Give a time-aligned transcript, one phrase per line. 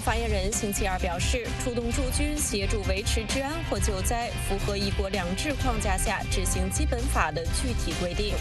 [0.00, 8.34] 发言人星期二表示，出动驻军协助维持治安或救灾，符合“一国两制”框架下执行基本法的具体规定。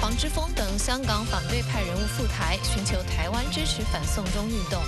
[0.00, 4.82] 黄之锋等香港反对派人物赴台，寻求台湾支持反送中运动。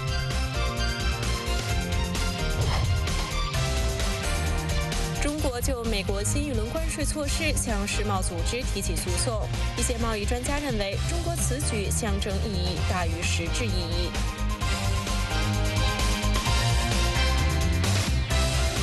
[5.64, 14.10] 就美国新一轮关税措施向世贸组织提起诉讼，一些贸易专家认为，中国此举象征意义大于实质意义。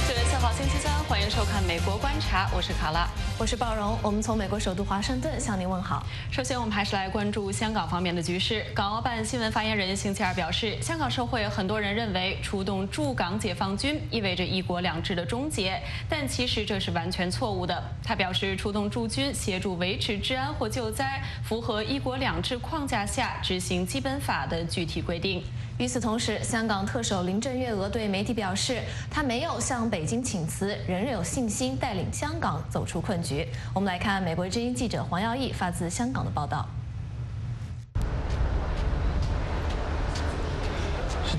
[0.08, 3.10] 九月四号星期三，欢迎收看《美国观察》，我是卡拉。
[3.40, 6.06] 我是鲍荣，我们从美国首都华盛顿向您问好。
[6.30, 8.66] 首先，我们还是来关注香港方面的局势。
[8.76, 17.82] 港澳办新闻发言人星期二表示，香港社会很多人认为出动驻港解放军意味着一国两制的终结，但其实这是完全错误的。
[18.04, 25.42] 他表示，出动驻军协助维持治安或救灾，符合一国两制框架下执行基本法的具体规定。
[25.78, 33.29] 与此同时，香港特首林郑月娥对媒体表示，她没有向北京请辞，仍然有信心带领香港走出困局。
[33.74, 36.68] 我们来看美国之音记者黄耀义发自香港的报道。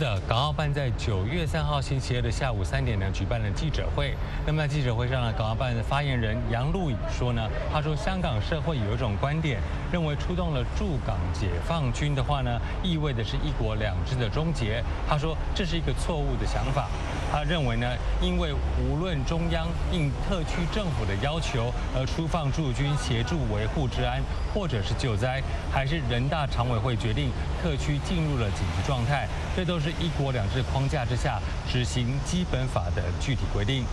[0.00, 4.14] 的港澳办在九月三号星期二的下午三点呢举办了记者会。
[4.46, 9.60] 那么在记者会上呢，港澳办的发言人杨路宇说呢，他说香港社会有一种观点，
[9.92, 14.82] 认为出动了驻港解放军的话呢，意味的是一国两制的终结。
[15.06, 16.88] 他说这是一个错误的想法。
[17.30, 17.86] 他认为呢，
[18.22, 24.20] 因为无论中央应特区政府的要求而出放驻军协助维护治安
[24.54, 27.30] 或者是救灾，还是人大常委会决定
[27.62, 29.89] 特区进入了紧急状态，这都是。
[29.98, 33.84] 一国两制框架之下执行基本法的具体规定。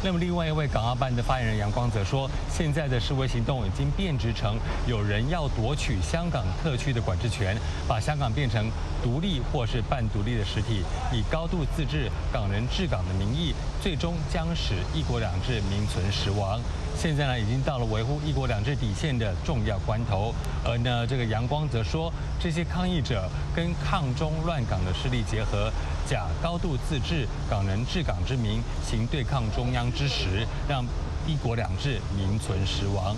[0.00, 4.56] 那么，另外一位港澳办的发言人杨光则说，现在的示威行动已经变质成
[4.86, 7.56] 有人要夺取香港特区的管制权，
[7.88, 8.70] 把香港变成
[9.02, 16.60] 独立或是半独立的实体，以高度自治、港人治港的名义，最终将使一国两制名存实亡。
[17.00, 20.34] 现在呢，已经到了维护一国两制底线的重要关头。
[20.64, 25.72] 而呢，这个杨光则说，这些抗议者跟抗中乱港的势力结合，
[26.04, 30.84] 假高度自治、港人治港之名，行对抗中央之实，让
[31.24, 33.14] 一国两制名存实亡。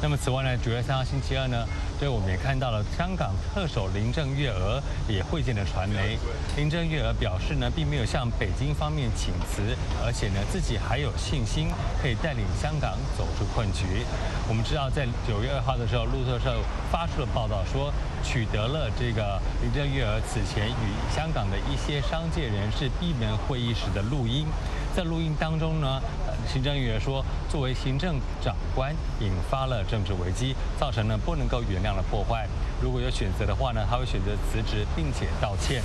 [0.00, 1.66] 那么此外呢，九月三号星期二呢，
[1.98, 6.16] 对我们也看到了香港特首林郑月娥也会见了传媒。
[6.56, 11.68] 林郑月娥表示呢，并没有向北京方面请辞，而且呢，自己还有信心
[12.00, 14.06] 可以带领香港走出困局。
[14.48, 16.54] 我们知道，在九月二号的时候，路透社
[16.92, 17.92] 发出了报道说，
[18.22, 24.46] 取得了这个林郑月娥此前与香港的一些商界人士闭门会议时的录音。
[24.94, 26.00] 在录音当中呢，
[26.48, 32.48] 行政议员说，作为行政长官，引发了政治危机，造成了不能够原谅的破坏。
[32.80, 35.82] 如果有选择的话呢，他会选择辞职，并且道歉。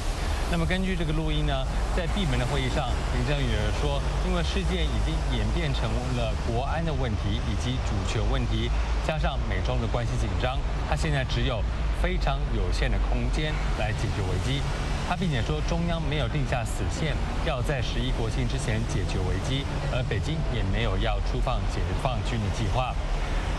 [0.51, 1.65] 那么根据这个录音呢，
[1.97, 5.83] 在闭门的会议上，行政议员说，因为事件已经演变成
[6.15, 8.69] 了国安的问题以及主权问题，
[9.05, 10.57] 加上美中的关系紧张，
[10.89, 11.61] 他现在只有
[12.01, 14.61] 非常有限的空间来解决危机。
[15.07, 17.13] 他并且说，中央没有定下死线，
[17.45, 22.95] 要在十一国庆之前解决危机，而北京也没有要出放解放军的计划。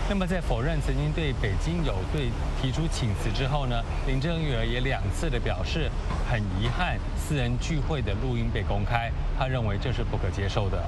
[0.07, 2.29] 那么在否认曾经对北京有对
[2.61, 5.89] 提出请辞之后呢，林郑月娥也两次的表示
[6.29, 10.83] 很遗憾，私人聚会的录音被公开，他认为这是不可接受的。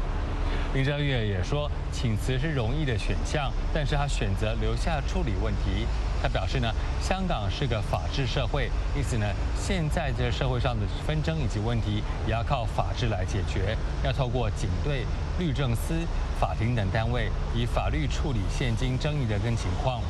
[0.77, 5.87] 林郑月也说，请辞是容易的选项，但是他选择留下处理问题。
[6.21, 6.71] 他表示呢，
[7.01, 9.25] 香港是个法治社会，因此呢，
[9.59, 15.03] 现在这社会上的纷争以及问题，也要靠法治来解决，要透过警队、
[15.39, 15.95] 律政司、
[16.39, 20.03] 法庭等单位，以法律处理现今争议的跟情况。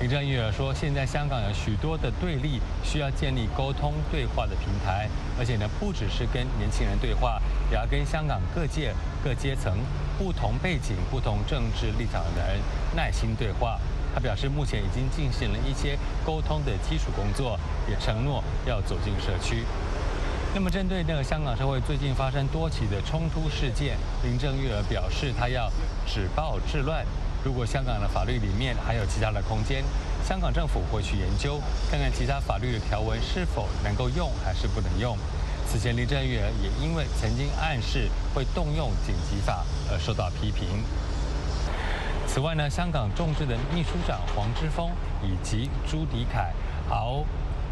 [0.00, 7.40] 林郑月娥说，现在香港有许多的对立，需要建立沟通对话的平台，而且呢，不只是跟年轻人对话，
[7.70, 8.92] 也要跟香港各界
[9.22, 9.78] 各阶层、
[10.18, 12.60] 不同背景、不同政治立场的人
[12.94, 13.78] 耐心对话。
[14.12, 15.96] 他表示，目前已经进行了一些
[16.26, 17.58] 沟通的基础工作，
[17.88, 19.64] 也承诺要走进社区。
[20.54, 25.70] 那么，针对那个香港社会最近发生多起的冲突事件，林郑月娥表示，她要
[26.04, 27.06] 止暴制乱。
[27.44, 29.84] 如果香港的法律里面还有其他的空间，
[30.26, 31.60] 香港政府会去研究，
[31.90, 35.14] 看看其他法律的条文是否能够用还是不能用。
[35.66, 40.82] 此前，林郑月娥也因为曾经暗示会动用紧急法而受到批评。
[42.26, 44.90] 此外呢，香港众志的秘书长黄之锋
[45.22, 46.52] 以及朱迪凯、
[46.88, 47.24] 敖。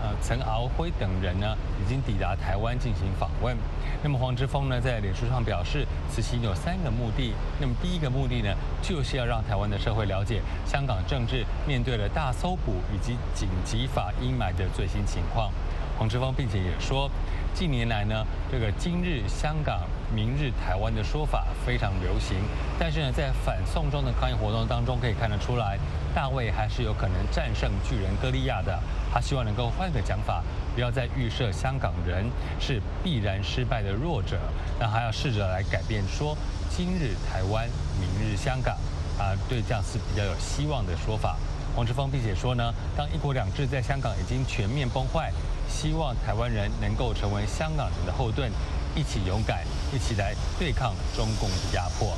[0.03, 3.57] 呃陈敖辉等人呢，已经抵达台湾进行访问。
[4.03, 7.33] 那么黄之锋呢，在脸书上表示，此行有三个目的。
[7.61, 8.53] 那么第一个目的呢，
[8.83, 15.53] 就是要让台湾的社会了解香港政治面对了大搜捕以及紧急法阴霾的最新情况。
[15.99, 17.11] 黄之锋并且也说，
[17.55, 19.81] 近年来呢，这个今日香港、
[20.15, 22.37] 明日台湾的说法非常流行。
[22.79, 25.79] 但是呢，在反送中的抗议活动当中，可以看得出来，
[26.15, 28.79] 大卫还是有可能战胜巨人歌利亚的。
[29.13, 30.43] 他希望能够换个讲法。
[30.75, 32.25] 不要再预设香港人
[32.59, 34.39] 是必然失败的弱者，
[34.81, 36.35] 那还要试着来改变，说
[36.71, 37.69] 今日台湾，
[38.01, 38.75] 明日香港，
[39.19, 41.37] 啊，对这样是比较有希望的说法。
[41.75, 45.33] 黄志峰并且说呢，当一国两制在香港已经全面崩坏，
[45.69, 48.51] 希望台湾人能够成为香港人的后盾，
[48.95, 52.15] 一起勇敢，一起来对抗中共的压迫。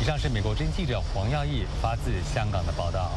[0.00, 3.12] 以上是美国经记者黄耀义发自香港的报道。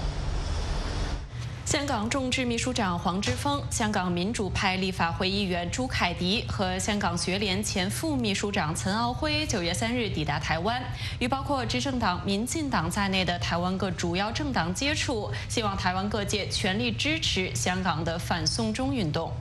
[1.74, 10.80] 香港众志秘书长黄之锋、香港民主派立法会议员朱凯迪和香港学联前副秘书长岑敖辉九月三日抵达台湾，
[11.18, 19.32] 与包括执政党民进党在内的台湾各主要政党接触，希望台湾各界全力支持香港的反送中运动。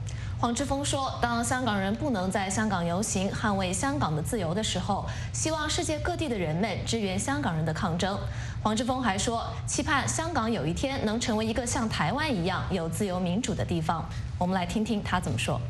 [0.43, 8.19] 黄之锋说：“当香港人不能在香港游行捍卫香港的自由的时候，希望世界各地的人们支援香港人的抗争。”
[8.61, 14.03] 黄之锋还说：“期盼香港有一天能成为一个像台湾一样有自由民主的地方。”
[14.37, 15.61] 我们来听听他怎么说。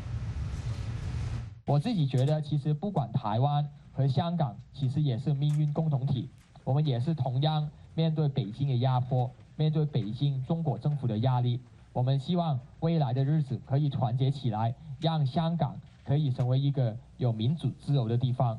[1.66, 6.28] 我自己觉得，其实不管台湾和香港，其实也是命运共同体。
[6.64, 11.60] 我们也是同样面对北京的压迫，面对北京中国政府的压力。
[11.94, 18.58] 我们希望未来的日子可以团结起来，让香港可以成为一个有民主自由的地方。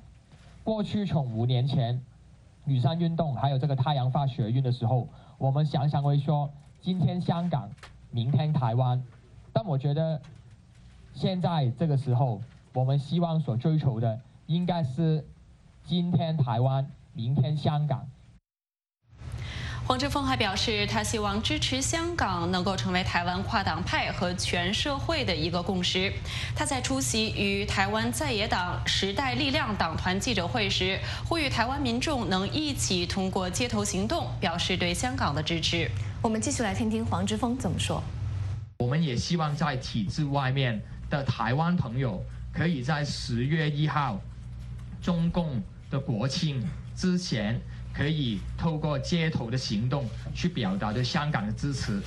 [0.64, 2.02] 过去从五年前
[2.64, 6.50] 雨伞运动，还有这个太阳花学运的时候，我们常常会说
[6.80, 7.70] 今天香港，
[8.10, 9.04] 明天台湾。
[9.52, 10.22] 但我觉得
[11.14, 12.42] 现在这个时候，
[12.74, 14.18] 我们希望所追求的
[14.48, 15.26] 应该是
[15.84, 18.08] 今天台湾，明天香港。
[19.88, 26.12] 黄之锋还表示，他希望支持香港能够成为台湾跨党派和全社会的一个共识。
[26.56, 35.88] 他在出席与台湾在野党时代力量党团记者会时，呼吁台湾民众能一起通过街头行动表示对香港的支持。
[36.20, 38.04] 我们继续来听听黄之锋怎么说。
[38.80, 44.20] 我们也希望在体制外面的台湾朋友，可以在十月一号，
[45.00, 45.62] 中共
[45.92, 47.62] 的国庆之前。
[47.96, 52.02] 可以透过街头的行动去表达对香港的支持。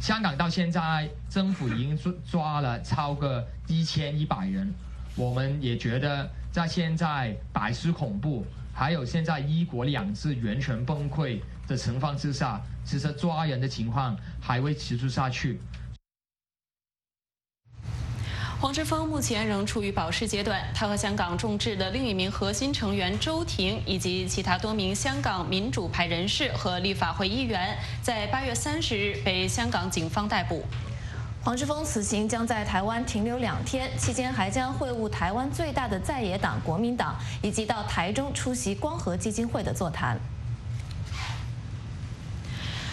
[0.00, 4.72] 香港到现在政府已经抓了超过一千一百人，
[5.16, 15.60] 我们也觉得在现在白色恐怖，还有现在一国两制完全崩溃的情况之下，其实抓人的情况还会持续下去。
[18.60, 30.64] 黄之锋目前仍处于保释阶段，他和香港众志的另一名核心成员周庭以及其他多名香港民主派人士和立法会议员，在八月三十日被香港警方逮捕。
[31.40, 40.18] 黄之锋此行将在台湾停留两天，期间还将会晤台湾最大的在野党国民党，以及到台中出席光和基金会的座谈。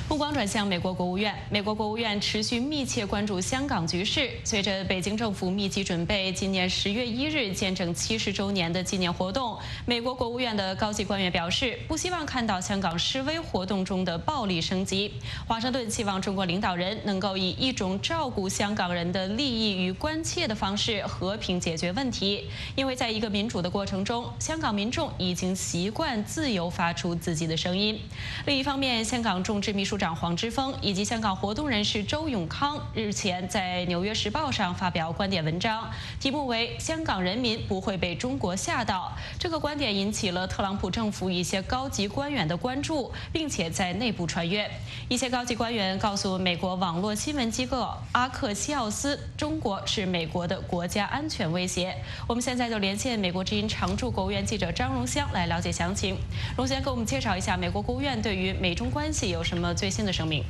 [0.07, 4.30] 目光转向美国国务院，美国国务院持续密切关注香港局势。
[4.44, 15.12] 随着北京政府密集准备今年十月一日见证七十周年的纪念活动，美国国务院的高级官员表示，不希望看到香港示威活动中的暴力升级。
[15.48, 28.00] 华盛顿希望中国领导人能够以一种照顾香港人的利益与关切的方式和平解决问题，因为在一个民主的过程中，香港民众已经习惯自由发出自己的声音。
[28.46, 29.95] 另一方面，香港众志秘书。
[29.96, 39.14] 部长黄之锋以及香港活动人士周永康日前在《纽约时报》上发表观点文章，题目为“香港人民不会被中国吓到”。
[39.40, 44.70] 这个观点引起了特朗普政府一些高级官员的关注，并且在内部传阅。
[45.08, 51.96] 一些高级官员告诉美国网络新闻机构阿克西奥斯：“中国是美国的国家安全威胁。”
[52.28, 56.18] 我们现在就连线美国之音常驻国务院记者张荣香来了解详情。
[56.58, 59.85] 荣香给我们介绍一下美国国务院对于美中关系有什么最。
[59.86, 60.44] 最新的声明：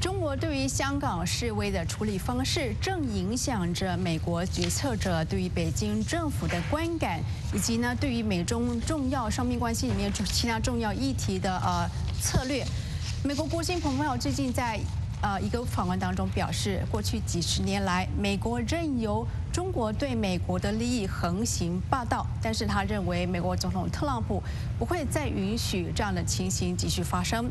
[0.00, 7.20] 中国对于香港示威的处理方式，正影响着美国决策者对于北京政府的观感，
[7.52, 11.86] 以及呢对于美中重要双边关系里面其他重要议题的呃
[12.18, 12.64] 策略。
[13.22, 14.80] 美国国务卿蓬佩奥最近在
[15.20, 24.42] 呃一个访问当中表示，过去几十年来，美国任由中国对美国的利益横行霸道，但是他认为美国总统特朗普
[24.78, 27.44] 不会再允许这样的情形继续发生。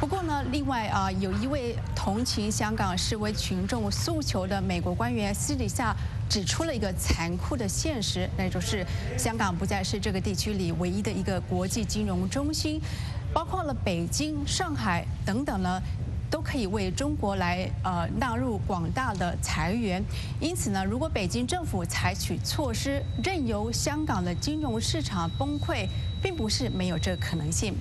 [0.00, 5.94] 不过呢，另外啊，有一位同情香港示威群众诉求的美国官员私底下
[6.28, 8.84] 指出了一个残酷的现实，那就是
[9.16, 12.80] 香港不再是这个地区里唯一的一个国际金融中心，
[13.32, 15.80] 包括了北京、上海等等呢。
[16.30, 20.02] 都可以为中国来呃纳入广大的财源，
[20.40, 25.86] 因此呢，如果北京政府采取措施，任由香港的金融市场崩溃，
[26.20, 27.76] 并不是没有这个可能性。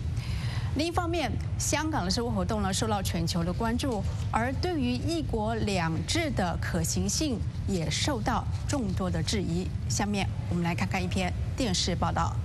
[0.75, 9.68] 另一方面，香港的社会活动呢受到全球的关注，而对于一国两制的可行性也受到众多的质疑。
[9.88, 12.36] 下面我们来看看一篇电视报道。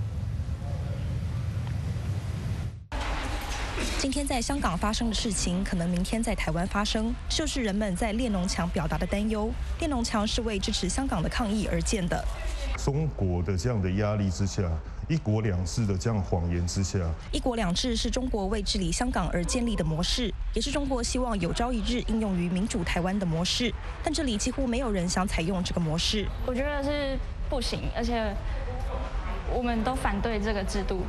[3.98, 9.50] 今天在香港发生的事情，可能明天在台湾发生，就是人们在列侬墙表达的担忧。
[9.78, 12.22] 列侬墙是为支持香港的抗议而建的。
[12.76, 14.70] 中国的这样的压力之下，
[15.08, 16.98] 一国两制的这样谎言之下，
[17.32, 23.72] 一国两制是中国为治理香港而建立的模式，也是中国希望有朝一日应用于民主台湾的模式。
[24.04, 26.26] 但这里几乎没有人想采用这个模式。
[26.46, 28.34] 我觉得是不行，而且
[29.50, 31.02] 我们都反对这个制度。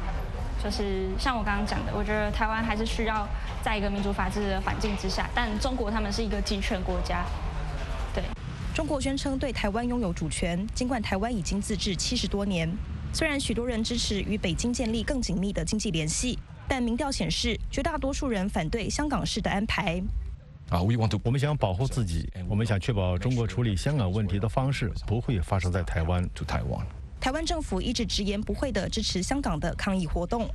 [0.63, 3.27] 就是像我刚刚讲的，我觉得台湾还是需要
[3.61, 7.25] 在一个民主法治的环境之下，但中国他们是一个集权国家。
[8.13, 8.23] 对，
[8.73, 12.69] 中国宣称对台湾拥有主权，尽管台湾已经自治七十多年。
[13.11, 16.37] 虽然许多人支持与北京建立更紧密的经济联系，
[16.67, 20.01] 但民调显示，绝大多数人反对香港式的安排。
[20.69, 26.23] 啊，我们想保护自己，我们想确保中国处理香港问题的方式不会发生在台湾。
[26.35, 26.85] To Taiwan。
[27.19, 30.47] 台湾政府一直直言不讳的支持香港的抗议活动。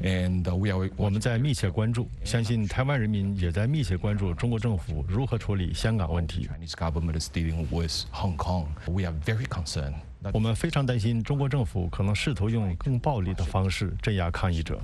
[0.00, 6.48] And we are 我们在密切关注，相信台湾人民也在密切关注中国政府如何处理香港问题。
[10.32, 14.80] 我们非常担心中国政府可能试图用更暴力的方式镇压抗议者。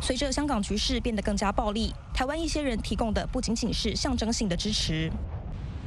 [0.00, 5.10] 随着香港局势变得更加暴力，台湾一些人提供的不仅仅是象征性的支持。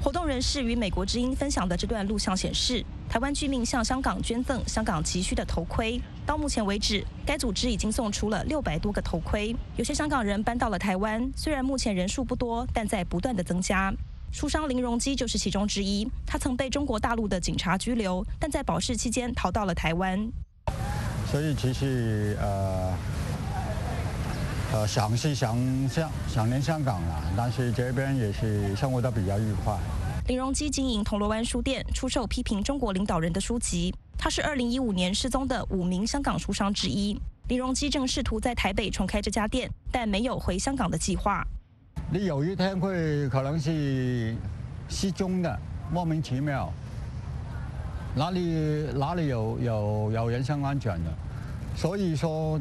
[0.03, 6.00] 活动人士与美国之音分享的这段录像显示，台湾居民向香港捐赠香港急需的头盔。
[6.27, 9.55] 到目前为止，该组织已经送出了六百多个头盔。
[9.77, 13.91] 有些香港人搬到了台湾，虽然目前人数不多，但在不断的增加。
[14.32, 16.08] 书商林荣基就是其中之一。
[16.25, 20.20] 他曾被中国大陆的警察拘留，但在保释期间逃到了台湾。
[21.32, 22.94] 所以其实呃
[24.74, 29.77] 呃想是想想想念香港了，但是这边也是生活的比较愉快。
[30.27, 33.94] 林荣基经营铜锣湾书店，出售批评中国领导人的书籍。
[34.17, 37.20] 他是2015年失踪的五名香港书商之一。
[37.48, 41.46] 林荣基正试图在台北重开这家店，但没有回香港的计划。
[42.12, 44.36] 你有一天会可能是
[44.90, 45.60] 失踪的，
[45.92, 46.72] 莫名其妙，
[48.16, 51.12] 哪里哪里有有有人身安全的？
[51.75, 52.60] 所以说。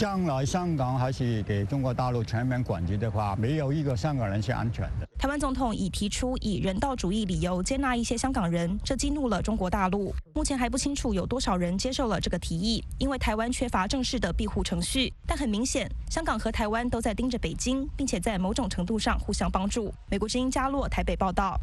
[0.00, 5.06] 将来香港还是给中国大陆全面管制的话，没有一个香港人是安全的。
[5.18, 10.14] 台湾总统已提出以人道主义理由接纳一些香港人，这激怒了中国大陆。
[10.34, 15.12] 目前还不清楚有多少人接受了这个提议，因为台湾缺乏正式的庇护程序。
[15.26, 19.92] 但很明显，香港和台湾都在盯着北京，并且在某种程度上互相帮助。
[20.08, 21.60] 美国之音加洛台北报道。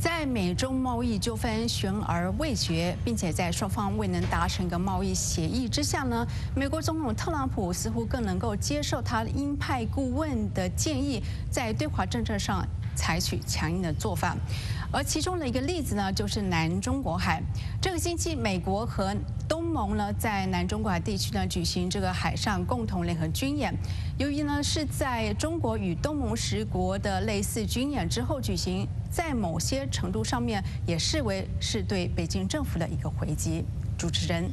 [0.00, 6.26] 在美中贸易纠纷悬而未决，并且在双方未能达成一个贸易协议之下呢，
[6.56, 12.66] 美国总统特朗普似乎更能够接受他鹰派顾问的建议，在对华政策上
[12.96, 14.34] 采取强硬的做法。
[14.92, 17.40] 而其中的一个例子呢，就是南中国海。
[17.80, 19.14] 这个星期，美国和
[19.48, 23.72] 东盟呢，在南中国海地区呢举行这个海上共同联合军演。
[24.18, 33.64] 由于呢是在中国与东盟十国的类似军演之后举行，在某些程度上面也视为是对北京政府的一个回击。
[33.96, 34.50] 主持人。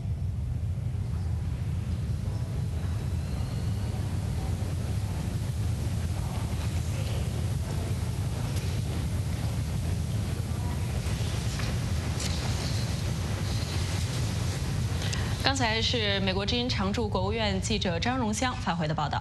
[15.58, 19.20] 刚才是美国之音常驻国务院记者张荣香发回的报道。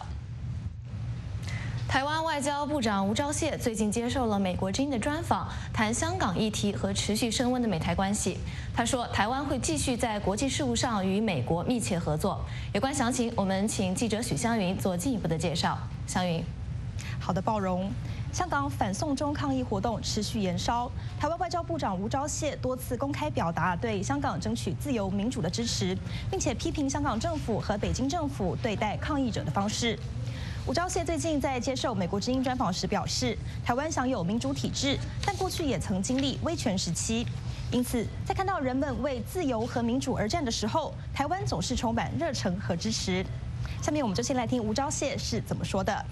[1.88, 8.36] 台湾外交部长吴钊燮最近接受了美国之音的专访，谈香港议题和持续升温的美台关系。
[8.74, 12.44] 他说，台湾会继续在国际事务上与美国密切合作。
[12.74, 15.78] 有关详情，我们请记者许湘云做进一步的介绍。
[16.06, 16.44] 湘云，
[17.18, 17.90] 好的，包容。
[18.36, 25.96] 香港反送中抗议活动持续延烧，台湾外交部长吴钊燮多次公开表达对香港争取自由民主的支持，
[26.30, 29.98] 并且批评香港政府和北京政府对待抗议者的方式。
[30.66, 37.26] 吴钊燮最近在接受美国之音专访时表示，台湾享有民主体制，但过去也曾经历威权时期。
[37.72, 43.24] 因此，在看到人们为自由和民主而战的时候，台湾总是充满热忱和支持。
[43.80, 46.04] 下面我们就先来听吴钊燮是怎么说的。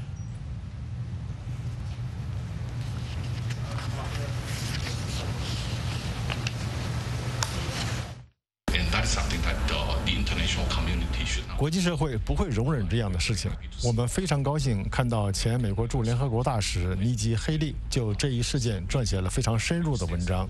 [11.56, 13.50] 国际社会不会容忍这样的事情。
[13.82, 20.48] 我们非常高兴看到前美国驻联合国大使尼基·黑利就这一事件撰写了非常深入的文章。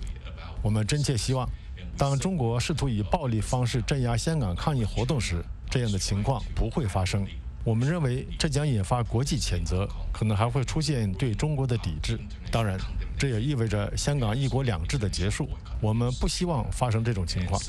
[0.61, 1.47] 我们真切希望，
[1.97, 7.27] 当中国试图以暴力方式镇压香港抗议活动时，这样的情况不会发生。
[7.65, 12.19] 我们认为这将引发国际谴责，可能还会出现对中国的抵制。
[12.51, 12.77] 当然，
[13.17, 15.49] 这也意味着香港一国两制的结束。
[15.81, 17.59] 我们不希望发生这种情况。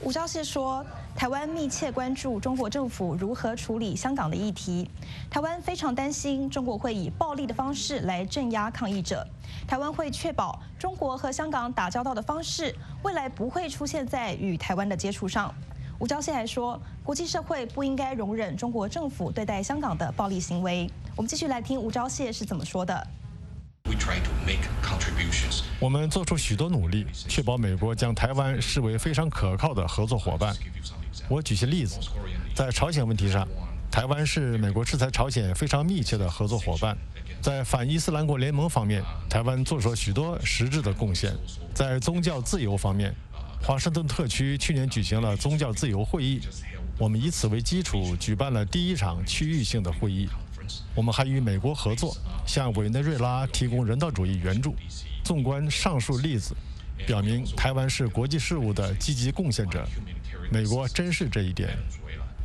[0.00, 4.90] 吴钊燮说：“台湾密切关注中国政府如何处理香港的议题。
[5.30, 9.26] 台湾非常担心中国会以暴力的方式来镇压抗议者。
[9.68, 15.54] 台湾会确保中国和香港打交道的方式未来不会出现在与台湾的接触上。”
[16.00, 23.06] 吴钊燮还说：“国际社会不应该容忍中国政府对待香港的暴力行为。”我们继续来听吴钊燮是怎么说的。
[25.78, 30.54] 我们做出许多努力，确保美国将台湾视为非常可靠的合作伙伴。
[31.28, 31.98] 我举些例子，
[32.54, 33.46] 在朝鲜问题上，
[33.90, 36.96] 台湾是美国制裁朝鲜非常密切的合作伙伴。
[37.40, 41.34] 在反伊斯兰国联盟方面，台湾做出了许多实质的贡献。
[41.74, 43.14] 在宗教自由方面，
[43.62, 46.40] 华盛顿特区去年举行了宗教自由会议，
[46.98, 50.28] 我们以此为基础举办了第一场区域性的会议。
[50.94, 52.16] 我们还与美国合作，
[52.46, 54.74] 向委内瑞拉提供人道主义援助。
[55.24, 56.54] 纵观上述例子，
[57.06, 59.84] 表明台湾是国际事务的积极贡献者。
[60.52, 61.70] 美国珍视这一点。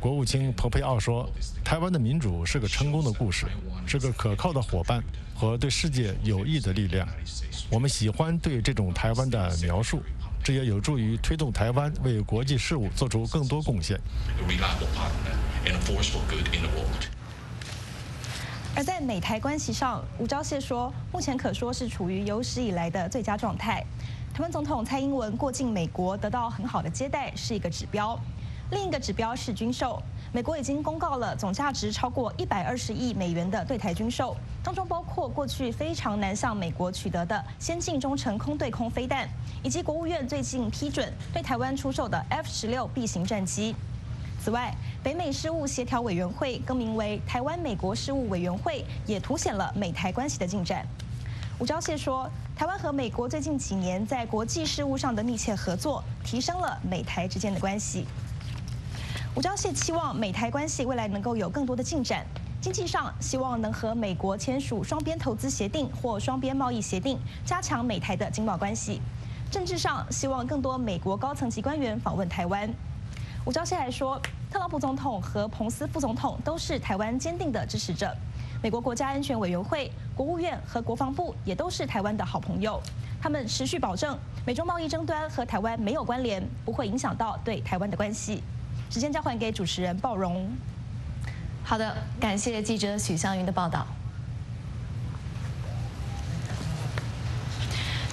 [0.00, 1.28] 国务卿蓬佩奥说
[1.62, 3.44] ：“台湾的民主是个成功的故事，
[3.86, 5.02] 是个可靠的伙伴
[5.34, 7.06] 和对世界有益的力量。
[7.68, 10.00] 我们喜欢对这种台湾的描述，
[10.42, 14.00] 这也有助于推动台湾为国际事务做出更多贡献。”
[18.74, 23.84] 而在美台关系上，吴钊燮说，目前可说是处于有史以来的最佳状态。
[24.38, 28.16] 台湾总统蔡英文过境美国得到很好的接待是一个指标，
[28.70, 30.00] 另一个指标是军售。
[30.32, 39.28] 美国已经公告了总价值超过一百二十亿美元的对台军售，当中包括过去非常难向美国取得的先进中程空对空飞弹，
[39.64, 43.74] 以及国务院最近批准对台湾出售的 F 十六 B 型战机。
[44.40, 44.72] 此外，
[45.02, 50.86] 北美事务协调委员会更名为台湾美国事务委员会，也凸显了美台关系的进展。
[51.58, 58.04] 吴钊燮说，台湾和美国最近几年在国际事务上的密切合作，提升了美台之间的关系。
[59.36, 62.26] 吴钊燮期望美台关系未来能够有更多的进展。
[62.60, 69.00] 经济上，希望能和美国签署双边投资协定或双边贸易协定，加强美台的经贸关系。
[69.52, 72.68] 政治上，希望更多美国高层级官员访问台湾。
[73.44, 78.12] 吴钊燮还说，特朗普总统和彭斯副总统都是台湾坚定的支持者。
[78.60, 82.82] 美国国家安全委员会、国务院和国防部也都是台湾的好朋友。
[83.22, 88.42] 他们持续保证，美中贸易争端和台湾没有关联，不会影响到对台湾的关系。
[88.90, 90.48] 时间交还给主持人鲍荣。
[91.62, 93.86] 好的，感谢记者许湘云的报道。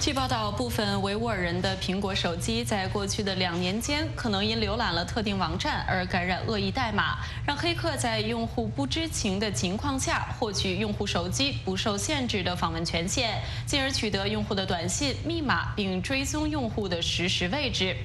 [0.06, 17.96] 据报道，部分维吾尔人的苹果手机在过去的两年间，可能因浏览了特定网站而感染恶意代码，让黑客在用户不知情的情况下获取用户手机不受限制的访问权限，进而取得用户的短信、密码，并追踪用户的实时位置。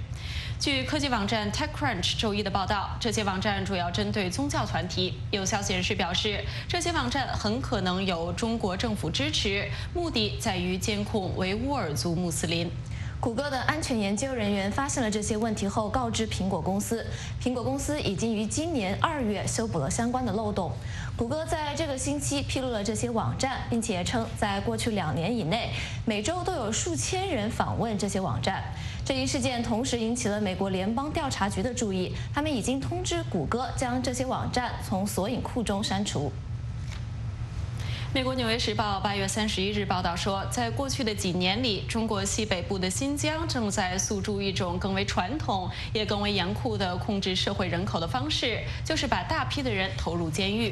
[0.61, 5.15] 据科技网站 TechCrunch 周一的报道，这些网站主要针对宗教团体。
[5.31, 12.69] 有消息人士表示，这些网站很可能有中国政府支持，目的在于监控维吾尔族穆斯林。
[13.19, 17.05] 谷歌的安全研究人员发现了这些问题后，告知苹果公司，
[17.41, 20.71] 苹果公司已经于今年二月修补了相关的漏洞。
[21.15, 25.71] 谷歌在这个星期披露了这些网站，并且称，在过去两年以内，
[26.05, 28.63] 每周都有数千人访问这些网站。
[29.13, 36.31] 这一事件同时引起了美国联邦调查局的注意，他们已经通知谷歌将这些网站从索引库中删除。
[38.13, 50.71] 美国《纽约时报》八月三十一日报道说，在过去的几年里，中国西北部的新疆正在诉诸一种更为传统也更为严酷的控制社会人口的方式，就是把大批的人投入监狱。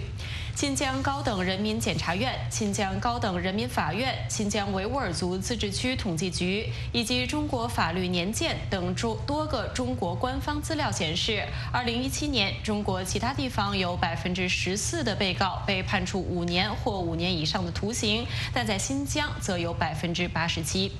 [0.59, 11.41] 新疆高等人民检察院、新疆高等人民法院、新疆维吾尔族自治区统计局以及中国法律年鉴等多多个中国官方资料显示，
[11.71, 20.91] 二零一七年中国其他地方有百分之十四的被告被判处五年或五年以上的徒刑，但在新疆则有百分之八十七。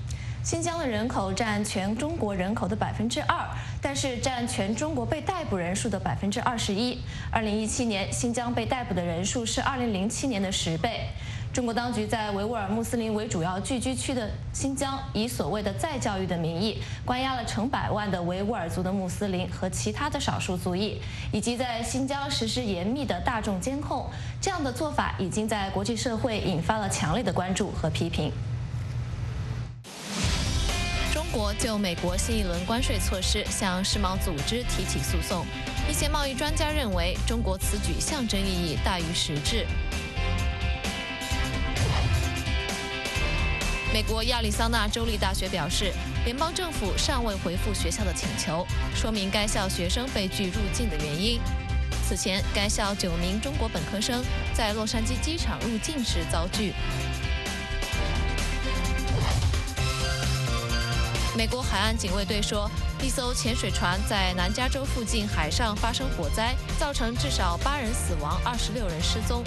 [0.41, 3.45] 新疆的人口占全中国人口的百分之二，
[3.81, 6.97] 但是占全中国被逮捕人数的百分之二十一。
[7.29, 11.09] 二零一七年，新疆被逮捕的人数是二零零七年的十倍。
[11.51, 21.01] 中国当局在维吾尔穆斯林为主要聚居区的新疆，以所谓的再教育的名义，关押了成百万的维吾尔族的穆斯林和其他的少数族裔，
[21.33, 24.05] 以及在新疆实施严密的大众监控。
[24.39, 28.31] 这样的做法已经在国际社会引发了强烈的关注和批评。
[31.31, 35.45] 中国就美国新一轮关税措施向世贸组织提起诉讼，
[35.87, 39.63] 一些贸易专家认为，中国此举象征意义大于实质。
[43.93, 45.93] 美国亚利桑那州立大学表示，
[46.25, 48.65] 联邦政府尚未回复学校的请求，
[48.95, 51.39] 说明该校学生被拒入境的原因。
[52.07, 56.73] 此前，该校九名中国本科生在洛杉矶机场入境时遭拒。
[61.39, 62.69] 美国海岸警卫队说，
[63.01, 69.41] 一艘潜水船在南加州附近海上发生火灾，造成至少八人死亡，二十六人失踪。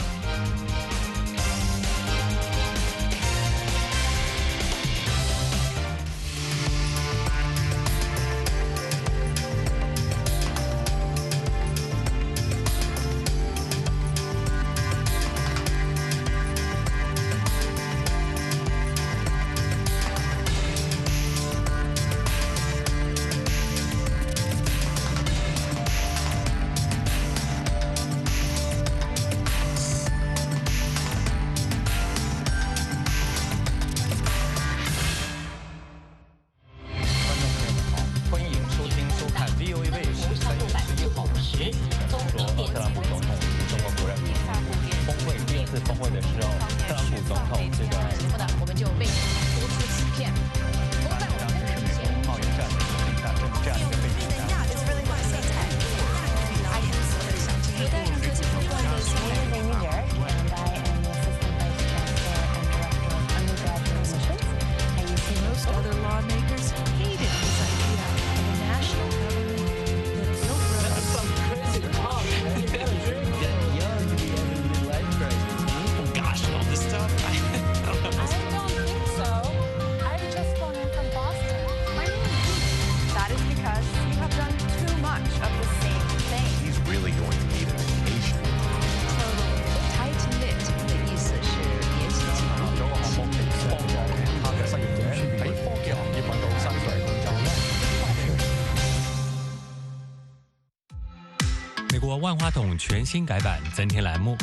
[102.23, 104.37] 万花筒全新改版，增添栏目，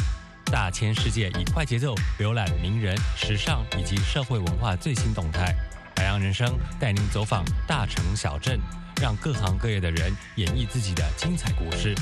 [0.51, 5.55] 大千世界以快节奏浏览名人、时尚以及社会文化最新动态。
[5.95, 8.59] 海洋人生带您走访大城小镇，
[9.01, 11.95] 让各行各业的人演绎自己的精彩故事。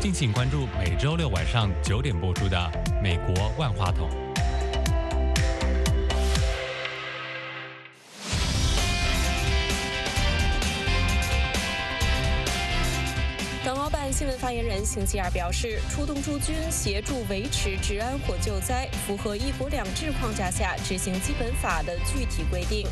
[0.00, 2.56] 敬请关注每周六晚上九点播出的
[3.02, 4.08] 《美国万花筒》。
[14.18, 22.84] 新闻发言人星期二表示，出动驻军协助维持治安或救灾，符合“一国两制”框架下执行基本法的具体规定。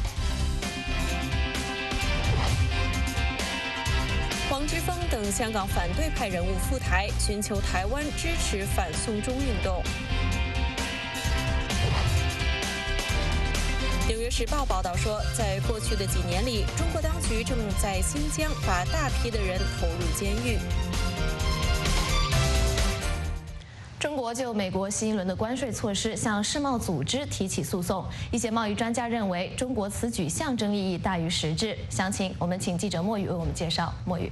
[4.48, 9.82] 黄之锋等香港反对派人物赴台，寻求台湾支持反送中运动。
[14.08, 20.56] 《纽约时报》报道说，在过去的几年里，中国当局正在新疆把大批的人投入监狱。
[24.06, 31.76] 中国就美国新一轮的关税措施向世贸组织提起诉讼，一些贸易专家认为，中国此举象征意义大于实质。
[31.90, 33.92] 详情，我们请记者莫雨为我们介绍。
[34.04, 34.30] 莫雨，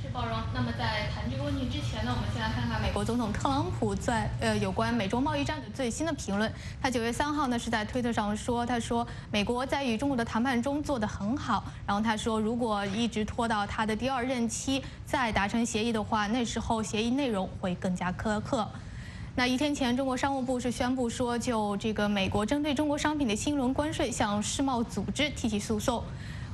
[0.00, 0.08] 是。
[0.10, 0.38] 包容。
[0.54, 6.48] 那么在谈这个问题之前呢，我们先来看看美国总统特朗普在呃有关美中贸易战的最新的评论。
[6.80, 11.64] 他九月三号呢是在推特上说，他说美国在与中国的谈判中做得很好。
[11.84, 18.64] 然后他说，如果一直拖到他的第二任期再达成协议的话，那时候协议内容会更加苛刻。
[19.38, 26.02] 那一天前，中国商务部是宣布说，就这个美国针对中国商品的新轮关税向世贸组织提起诉讼。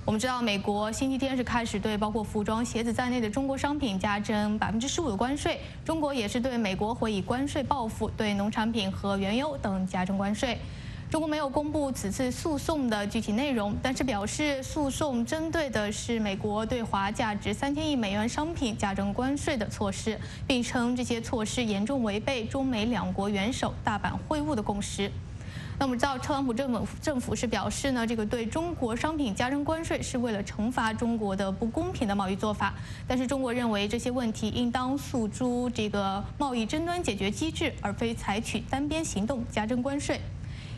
[0.05, 5.59] 我们知道，美国星期天是开始对包括服装、鞋子在内的中国商品加征百分之十五的关税。
[5.83, 10.59] 中国也是对美国会以关税报复，对农产品和原油等加征关税。
[11.15, 25.09] 中国没有公布此次诉讼的具体内容，但是表示诉讼针对的是美国对华价值三千亿美元商品加征关税的措施，并称这些措施严重违背中美两国元首大阪会晤的共识。
[25.79, 32.75] 那我们知道，特朗普政府政府是表示呢，这个对中国商品加征关税是为了惩罚中国的不公平的贸易做法。
[33.07, 40.21] 但是中国认为这些问题应当诉诸这个贸易争端解决机制，而非采取单边行动加征关税。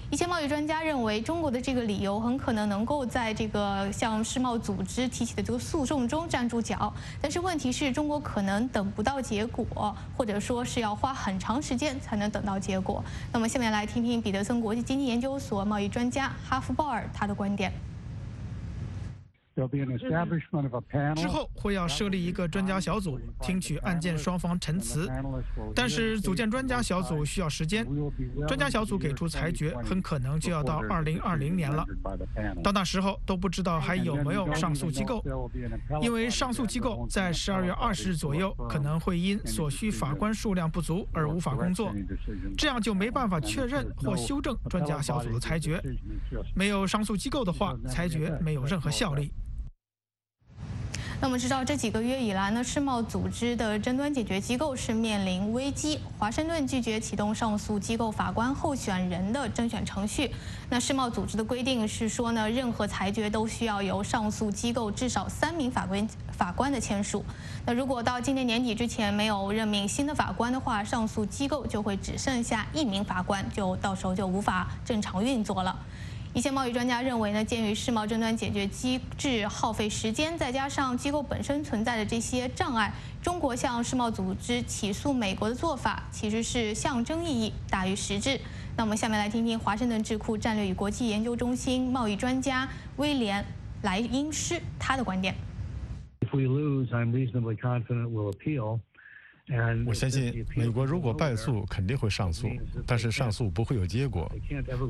[0.08, 6.92] 一些贸易专家认为，中国的这个理由很可能能够在这个向世贸组织提起的这个诉讼中站住脚。
[7.20, 13.04] 但是问题是中国可能等不到结果，或者说是要花很长时间才能等到结果。
[13.32, 17.72] 那么下面来听听彼得森国际经济研究所贸易专家哈夫鲍尔他的观点。
[21.14, 25.10] 之后会要设立一个专家小组，听取案件双方陈词。
[25.74, 27.86] 但是组建专家小组需要时间，
[28.46, 31.86] 专家小组给出裁决很可能就要到二零二零年了。
[32.62, 35.24] 到那时候都不知道还有没有上诉机构，
[36.02, 41.94] 因为上诉机构在十二月二十日左右可能会因所需法官数量不足而无法工作，
[42.58, 45.82] 这样就没办法确认或修正专家小组的裁决。
[46.54, 49.32] 没有上诉机构的话，裁决没有任何效力。
[51.18, 55.98] 那我们知道，这几个月以来呢，世贸组织的争端解决机构是面临危机。
[56.18, 60.31] 华盛顿拒绝启动上诉机构法官候选人的甄选程序。
[60.68, 67.24] 那世贸组织的规定是说呢，任何裁决都需要由上诉机构至少三名法官法官的签署。
[67.64, 75.79] 那如果到今年年底之前没有任命新的法官的话，上诉机构就会只剩下一名法官，就到时候就无法正常运作了。
[76.34, 88.38] 一些贸易专家认为呢，鉴于世贸争端解决机制耗费时间，再加上机构本身存在的这些障碍，中国向世贸组织起诉美国的做法其实是象征意义大于实质。
[88.76, 93.42] 那我们下面来听听华盛顿智库战略与国际研究中心贸易专家威廉
[93.82, 95.34] 莱因斯他的观点。
[96.20, 98.80] If we lose, I'm reasonably confident we'll appeal.
[99.86, 102.48] 我相信美国如果败诉肯定会上诉，
[102.84, 104.30] 但是上诉不会有结果，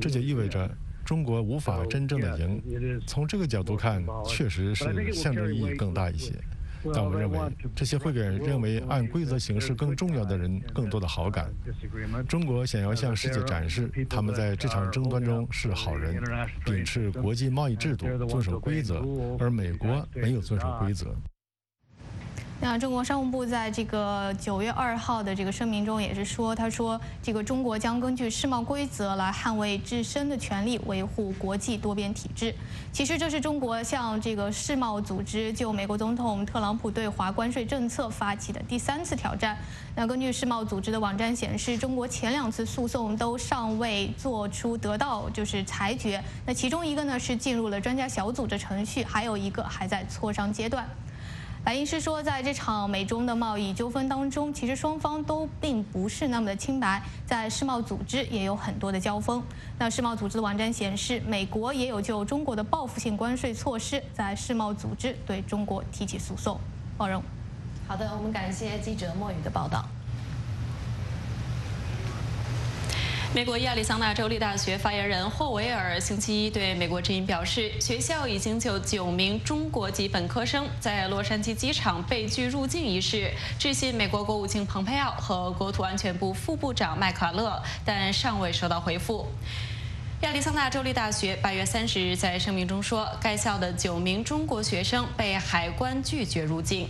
[0.01, 0.69] 这就意味着。
[1.07, 2.61] 中国无法真正的赢，
[3.07, 6.33] 从这个角度看，确实是象征意义更大一些。
[6.93, 7.39] 但我们认为，
[7.73, 11.49] 这些会给认为按规则行事更重要的人更多的好感。
[12.27, 16.21] 中国想要向世界展示，他们在这场争端中是好人，
[16.65, 19.01] 秉持国际贸易制度，遵守规则，
[19.39, 21.15] 而美国没有遵守规则。
[22.59, 32.53] 那中国商务部在这个九月二号的这个声明中也是说，他说这个中国将根据世贸规则来捍卫自身的权利，维护国际多边体制。
[32.91, 39.55] 其实这是中国向这个世贸组织就美国总统特朗普对华关税政策发起的第三次挑战。
[39.95, 46.21] 那根据世贸组织的网站显示，中国前两次诉讼都尚未做出得到就是裁决。
[46.43, 50.83] 那其中一个呢是进入了专家小组的程序，还有一个还在磋商阶段。
[51.67, 59.43] 白银是说，在这场美中的贸易纠纷当中，其实双方都并不是那么的清白，在世贸组织也有很多的交锋。
[59.77, 66.57] 那世贸组织的网站显示，美国也有就中国的报复性关税措施，在世贸组织对中国提起诉讼。
[66.97, 67.21] 包容。
[67.85, 69.85] 好的，我们感谢记者莫雨的报道。
[73.33, 89.27] 美国亚利桑那州立大学发言人霍维尔星期一对美国之音表示，学校已经就九名中国籍本科生在洛杉矶机场被拒入境一事致信美国国务卿蓬佩奥和国土安全部副部长麦卡勒，但尚未收到回复。
[90.21, 96.87] 亚利桑那州立大学八月三十日在声明中说，该校的九名中国学生被海关拒绝入境。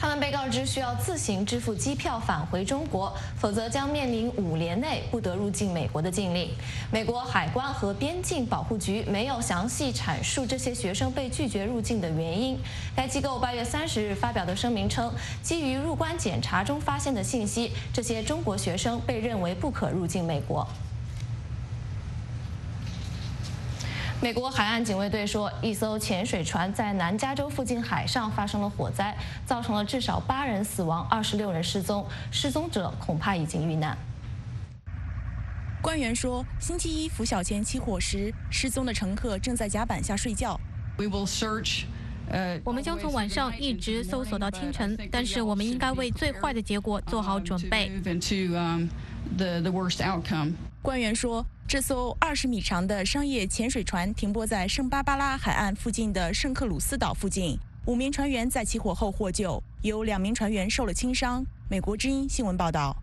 [0.00, 6.48] 他们被告知需要自行支付机票返回中国，否则将面临五年内不得入境美国的禁令。
[6.90, 12.58] 美国海关和边境保护局没有详细阐述这些学生被拒绝入境的原因。
[12.96, 20.66] 该机构八月三十日发表的声明称，基于入关检查中发现的信息，这些中国学生被认为不可入境美国。
[24.22, 33.96] 美国海岸警卫队说，一艘潜水船在南加州附近海上发生了火灾，造成了至少八人死亡，二十六人失踪，失踪者恐怕已经遇难。
[35.80, 40.60] 官员说，星期一拂晓前起火时，失踪的乘客正在甲板下睡觉。
[40.98, 41.84] We will search.
[42.62, 47.90] 我们将从晚上一直搜索到清晨，但是我们应该为最坏的结果做好准备。
[50.82, 51.46] 官员说。
[51.70, 61.46] 这艘二十米长的商业潜水船停泊在圣巴巴拉海岸附近的圣克鲁斯岛附近，五名船员在起火后获救，有两名船员受了轻伤。
[61.68, 63.00] 美国之音新闻报道。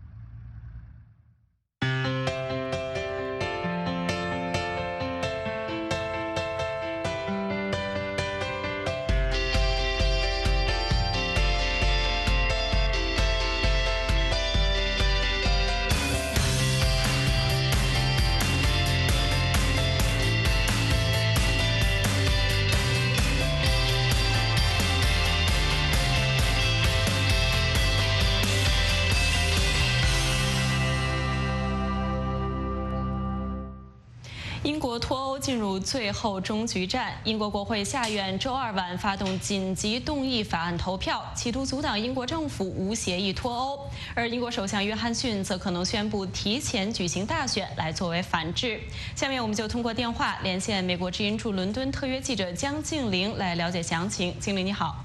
[34.64, 43.88] 英国脱欧进入最后终局战，英国国会下院周二晚发动紧急动议法案投票，企图阻挡英国政府无协议脱欧。
[44.14, 48.80] 而英国首相约翰逊则可能宣布提前举行大选来作为反制。
[49.14, 54.34] 下面我们就通过电话连线美国之音驻伦敦特约记者江静玲来了解详情。
[54.40, 55.04] 静玲你好，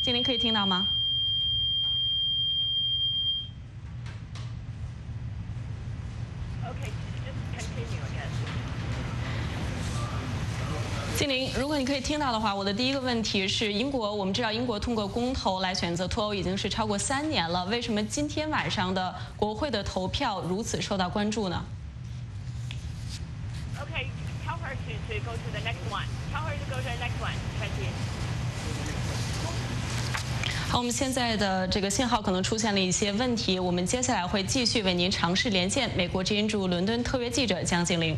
[0.00, 0.86] 静玲可以听到吗？
[11.18, 21.60] 金玲，如果你可以听到的话，我的第一个问题是：英国，我们知道英国通过公投来选择脱欧已经是超过三年了，为什么今天晚上的国会的投票如此受到关注呢
[23.80, 24.06] ？Okay,
[24.46, 26.06] tell her to to go to the next one.
[26.32, 27.34] Tell her to go to the next one.
[30.68, 38.16] 好，我们现在的这个信号可能出现了一些问题，我们接下来会继续为您尝试连线美国之音驻伦敦特约记者江静玲。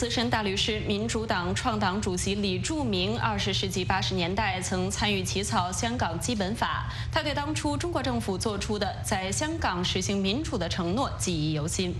[0.00, 11.94] 资深大律师、民主党创党主席李柱铭，二十世纪八十年代曾参与起草《香港基本法》，他对当初中国政府做出的在香港实行民主的承诺记忆犹新。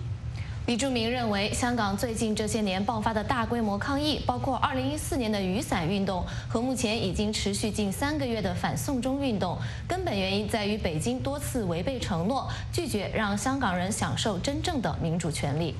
[0.66, 15.74] 李柱铭认为，香港最近这些年爆发的大规模抗议，包括二零一四年的雨伞运动和目前已经持续近三个月的反送中运动，根本原因在于北京多次违背承诺，拒绝让香港人享受真正的民主权利。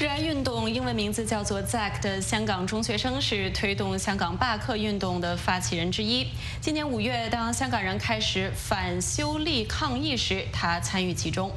[0.00, 0.18] 热爱
[0.90, 6.26] 运动，英文名字叫做 Zack 的香港中学生是推动香港罢课运动的发起人之一。
[6.60, 11.52] 今年五月，当香港人开始反修例抗议时，他参与其中。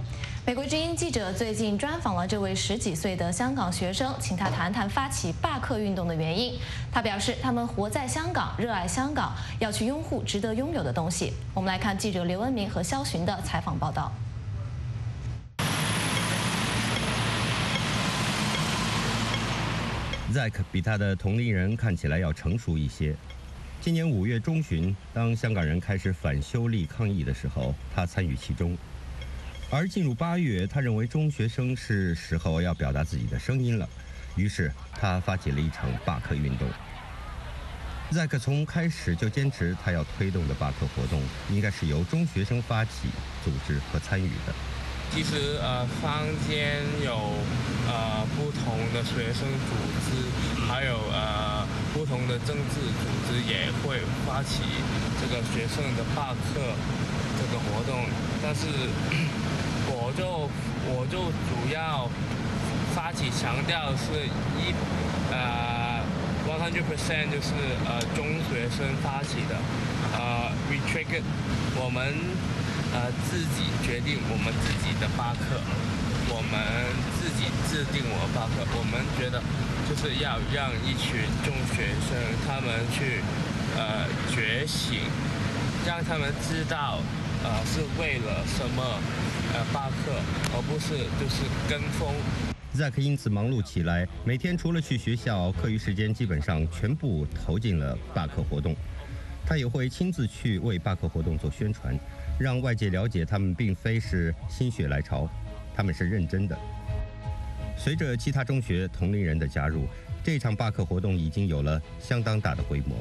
[0.45, 6.53] 美国之音记者最近专访了这位十几岁的香港学生，请他谈谈发起罢课运动的原因。
[6.91, 11.33] 他表示，他们活在香港，热爱香港，要去拥护值得拥有的东西。
[11.55, 14.11] 我们来看记者刘恩明和肖寻的采访报道。
[20.33, 23.15] Zack 比他的同龄人看起来要成熟一些。
[23.79, 28.75] 今年五月中旬，当香港人开始反修例抗议的时候，他参与其中。
[29.69, 33.87] 而进入八月，他认为中学生是时候要表达自己的声音了，
[34.35, 36.67] 于是他发起了一场罢课运动。
[38.11, 43.09] Zack 从开始就坚持，他要推动的罢课活动应该是由中学生发起、
[43.45, 44.53] 组织和参与的。
[45.13, 47.13] 其实呃，坊间有
[47.87, 50.09] 呃不同的学生组织，
[50.67, 54.63] 还有呃不同的政治组织也会发起
[55.21, 56.59] 这个学生的罢课
[57.37, 58.05] 这个活动，
[58.41, 58.65] 但是
[59.93, 60.49] 我就
[60.89, 62.09] 我就主要
[62.95, 64.25] 发起强调是
[64.57, 64.73] 一
[65.31, 66.01] 呃
[66.49, 67.53] one hundred percent 就是
[67.85, 69.61] 呃中学生发起的，
[70.17, 71.21] 呃 we trigger
[71.75, 72.13] 我们。
[72.93, 75.59] 呃，自己决定我们自己的巴克，
[76.29, 76.61] 我们
[77.17, 78.61] 自己制定我巴克。
[78.77, 79.41] 我们觉得
[79.89, 82.13] 就是要让一群中学生
[82.45, 83.21] 他们去
[83.75, 85.01] 呃觉醒，
[85.87, 86.99] 让他们知道
[87.43, 88.83] 呃是为了什么
[89.53, 90.13] 呃巴克，
[90.53, 92.13] 而不是就是跟风。
[92.75, 98.75] Zack 因此忙碌起来，每天除了去学校，课余时间基本上全部投进了罢课活动。
[99.45, 101.93] 他也会亲自去为罢课活动做宣传，
[102.39, 105.29] 让外界了解他们并非是心血来潮，
[105.75, 106.57] 他们是认真的。
[107.77, 109.85] 随着其他中学同龄人的加入，
[110.23, 112.95] 这场罢课活动已经有了相当大的规模。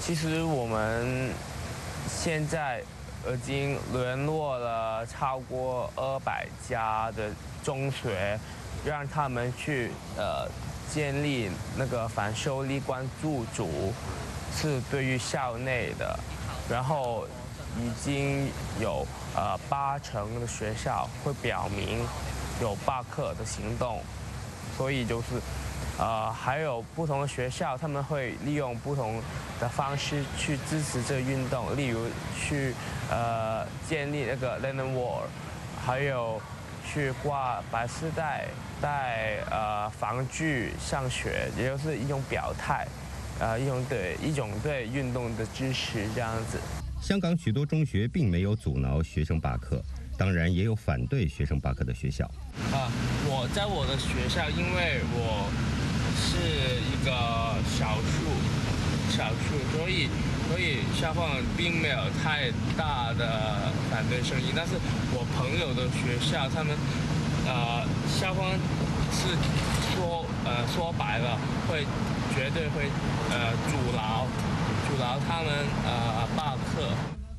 [0.00, 1.30] 其实我们
[2.08, 2.82] 现在
[3.32, 7.30] 已经联络了超过二百家的
[7.62, 8.38] 中学，
[8.84, 10.48] 让他们去呃
[10.90, 13.92] 建立那个反修例关注组，
[14.54, 16.18] 是对于校内的，
[16.70, 17.26] 然后
[17.78, 18.50] 已经
[18.80, 22.04] 有呃八成的学校会表明。
[22.60, 24.02] 有罢课的行动，
[24.76, 25.26] 所以就是，
[25.96, 29.22] 呃，还有不同的学校，他们会利用不同
[29.60, 32.74] 的方式去支持这个运动，例如去
[33.12, 35.20] 呃建立那个 Lenin Wall，
[35.86, 36.42] 还有
[36.84, 38.48] 去挂白丝带，
[38.82, 42.88] 带呃防具上学，也就是一种表态，
[43.38, 46.58] 呃，一种对一种对运动的支持这样子。
[47.00, 49.82] 香港许多中学并没有阻挠学生罢课。
[50.16, 52.24] 当然也有反对学生罢课的学校。
[52.74, 52.90] 啊，
[53.30, 55.46] 我在我的学校，因为我
[56.18, 57.14] 是一个
[57.78, 58.26] 少数，
[59.14, 60.08] 少数，所以
[60.50, 64.50] 所以校方并没有太大的反对声音。
[64.56, 64.74] 但是
[65.14, 66.74] 我朋友的学校，他们
[67.46, 68.50] 呃，校方
[69.14, 69.30] 是
[69.94, 71.38] 说呃说白了，
[71.70, 71.86] 会
[72.34, 72.90] 绝对会
[73.30, 74.26] 呃阻挠
[74.88, 75.52] 阻挠他们
[75.84, 76.88] 呃罢课。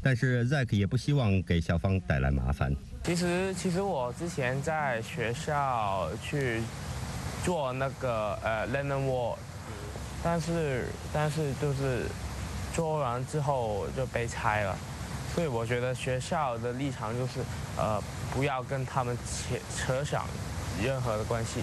[0.01, 2.73] 但是 Zack 也不希望给校方带来麻烦。
[3.03, 6.61] 其实，其实我之前在学校去
[7.43, 9.35] 做那个呃 Learning Wall，
[10.23, 12.05] 但是但是就是
[12.73, 14.77] 做完之后就被拆了，
[15.33, 17.41] 所以我觉得学校的立场就是
[17.77, 20.25] 呃不要跟他们扯扯上
[20.81, 21.61] 任何的关系。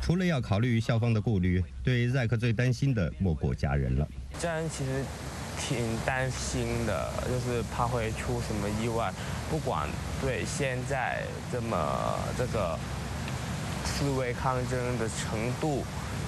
[0.00, 4.08] 除了要考虑校方的顾虑，对 Zack 最担心的莫过家人了。
[4.40, 5.04] 家人其实。
[5.58, 9.10] 挺担心的，就是怕会出什么意外。
[9.50, 9.88] 不管
[10.20, 12.78] 对现在这么这个
[13.86, 15.82] 思维抗争的程度，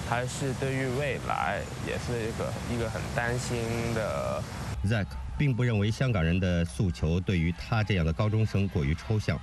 [0.08, 3.58] 还是对于未来，也是一个一个很担心
[3.94, 4.42] 的。
[4.86, 5.06] Zack
[5.36, 9.38] 并不认为香港人的诉求对于他这样的高中生过于抽象，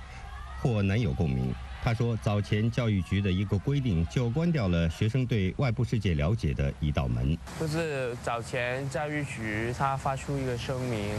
[0.60, 1.54] 或难有共鸣。
[1.86, 7.38] 他说，早前教育局的一个规定就关掉了学生对外部世界了解的一道门。
[7.60, 11.14] 就是早前教育局他发出一个声明，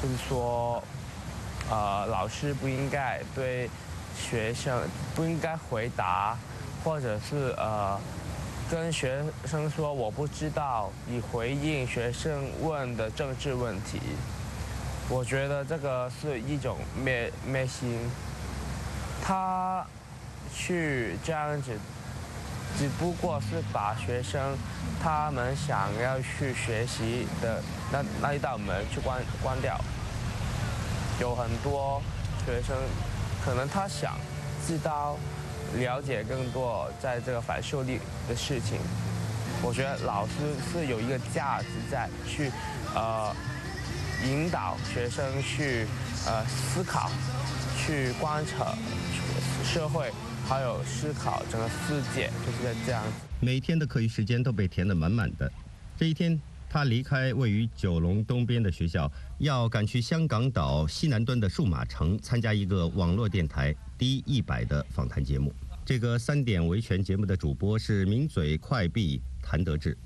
[0.00, 0.80] 就是说，
[1.68, 3.68] 呃，老师不应该对
[4.16, 4.80] 学生
[5.16, 6.38] 不应该回答，
[6.84, 8.00] 或者是呃，
[8.70, 13.98] 跟学生说我不知道，以回应学生问的政治问题。
[15.08, 17.98] 我觉得这个是一种灭灭心，
[19.20, 19.84] 他。
[20.54, 21.72] 去这样子，
[22.78, 24.56] 只不过是把学生
[25.02, 29.78] 他们想要去学习的那那一道门去关关掉。
[31.20, 32.00] 有很多
[32.44, 32.76] 学生
[33.44, 34.16] 可能他想
[34.66, 35.16] 知道
[35.76, 38.78] 了解更多在这个反修例的事情。
[39.62, 40.32] 我觉得老师
[40.72, 42.50] 是有一个价值在去
[42.94, 43.34] 呃
[44.24, 45.86] 引导学生去
[46.26, 47.10] 呃思考，
[47.78, 48.74] 去观察
[49.64, 50.12] 社会。
[50.46, 53.12] 还有思考整个世界，就是在这样子。
[53.40, 55.50] 每天的课余时间都被填得满满的。
[55.96, 56.38] 这一天，
[56.68, 65.50] 他离开位于九龙东边的学校，要赶去香港岛西南端的数码城参加一个网络电台第一百的访谈节目。
[65.84, 69.96] 这个三点维权节目的主播是名嘴快币谭德志。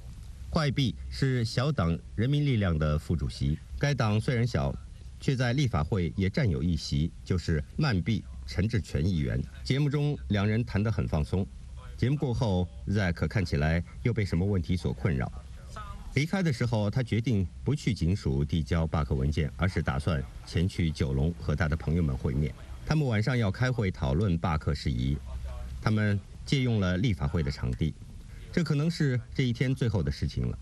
[0.51, 4.75] 快币是小党人民力量的副主席，该党虽然小，
[5.21, 8.23] 却在立法会也占有一席，就是慢币。
[8.49, 11.47] 陈志全议员节目中，两人谈得很放松。
[11.99, 15.31] 节目过后，Zack 看起来又被什么问题所困扰。
[16.15, 22.53] 离开的时候，他决定不去警署递交罢课文件，而是打算前去九龙和他的朋友们会面。
[22.87, 25.19] 他们晚上要开会讨论罢课事宜。
[25.83, 27.93] 他们借用了立法会的场地，
[28.51, 30.59] 这可能是这一天最后的事情了，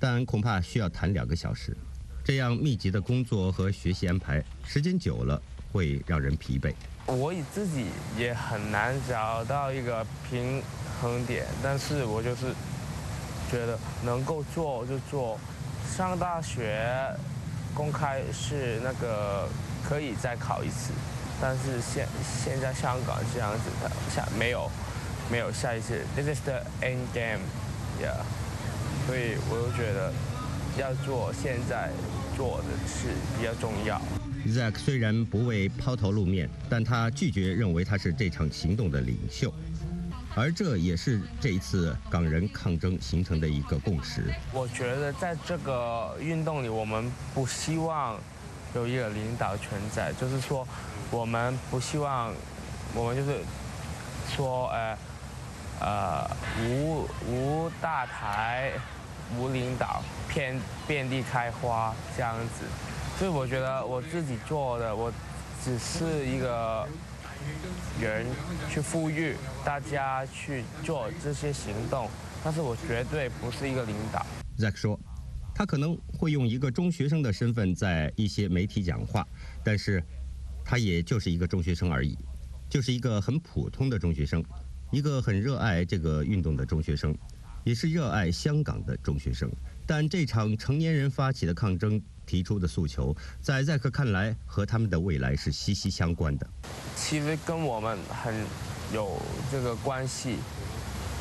[0.00, 1.76] 但恐怕需要谈两个小时。
[2.24, 6.72] 这样密集的工作和学习安排，时间久了会让人疲惫。
[7.06, 7.86] 我自己
[8.16, 10.62] 也很难找到一个平
[11.00, 12.52] 衡点，但是我就是
[13.50, 15.38] 觉得能够做就做。
[15.96, 16.84] 上大学
[17.72, 19.48] 公开是那个
[19.88, 20.92] 可以再考一次，
[21.40, 22.06] 但是现
[22.44, 24.68] 现在香港这样子的下没有
[25.30, 28.20] 没有下一次，This is the end game，yeah。
[29.06, 30.12] 所以我就觉得
[30.76, 31.90] 要做现在
[32.36, 34.02] 做的事比较重要。
[34.46, 39.52] Zack 虽然不为抛头露面，但他拒绝认为他是这场行动的领袖。
[40.34, 44.22] 而这也是这一次港人抗争形成的一个共识。
[44.52, 48.20] 我觉得在这个运动里，我们不希望
[48.74, 50.68] 有一个领导存在，就是说，
[51.10, 52.34] 我们不希望，
[52.94, 53.38] 我们就是
[54.36, 54.98] 说，呃，
[55.80, 56.30] 呃，
[56.60, 58.72] 无无大台，
[59.38, 62.66] 无领导，遍遍地开花这样子。
[63.18, 65.12] 所以我觉得我自己做的，我
[65.64, 66.86] 只是一个。
[68.00, 68.26] 人
[68.68, 72.08] 去呼吁大家去做这些行动，
[72.42, 74.26] 但是我绝对不是一个领导。
[74.58, 74.98] Zack 说，
[75.54, 79.24] 他可能会用一个中学生的身份在一些媒体讲话，
[79.62, 80.02] 但是
[80.64, 82.18] 他也就是一个中学生而已，
[82.68, 84.44] 就是一个很普通的中学生，
[84.90, 87.16] 一个很热爱这个运动的中学生，
[87.62, 89.48] 也是热爱香港的中学生。
[89.86, 92.02] 但这场成年人发起的抗争。
[92.26, 96.46] 提出的诉求，在在克看来，和他们的未来是息息相关的。
[96.96, 98.34] 其实跟我们很
[98.92, 99.16] 有
[99.50, 100.36] 这个关系，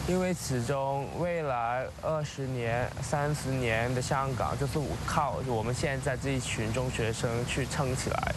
[0.07, 8.35] 因为始终未来二十年、三十年的香港，就是靠我们现在这一群中学生去撑起来。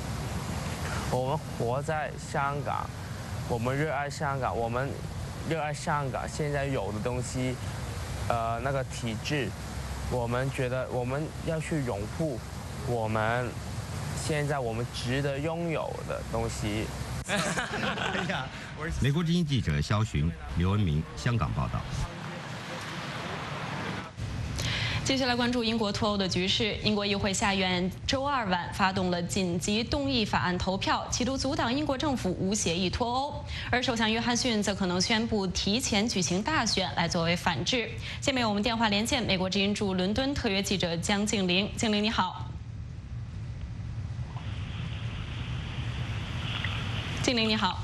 [1.10, 2.88] 我们活在香港，
[3.48, 4.90] 我们热爱香港，我们
[5.48, 7.54] 热爱香港现在有的东西，
[8.28, 9.48] 呃，那个体制，
[10.10, 12.38] 我们觉得我们要去拥护。
[12.88, 13.46] 我们
[14.26, 16.86] 现在我们值得拥有的东西。
[19.00, 21.80] 美国之音记者肖寻、刘文明，香港报道。
[25.04, 26.74] 接下来关注英国脱欧的局势。
[26.82, 33.44] 英国议会下院周二晚发动了紧急动议法案投票，企图阻挡英国政府无协议脱欧。
[33.70, 37.90] 而首相约翰逊则可能宣布提前举行大选来作为反制。
[38.22, 41.70] 下面我们电话连线美国之音驻伦敦特约记者江静玲。
[41.76, 42.47] 静玲你好。
[47.28, 47.78] 静玲你好，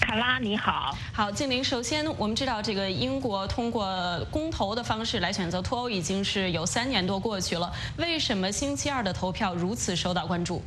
[0.00, 1.62] 卡拉你好，好静玲。
[1.62, 3.86] 首先，我们知道这个英国通过
[4.30, 10.62] 公投的方式来选择脱欧已经是有三年多过去了，为什么星期二的投票如此受到关注？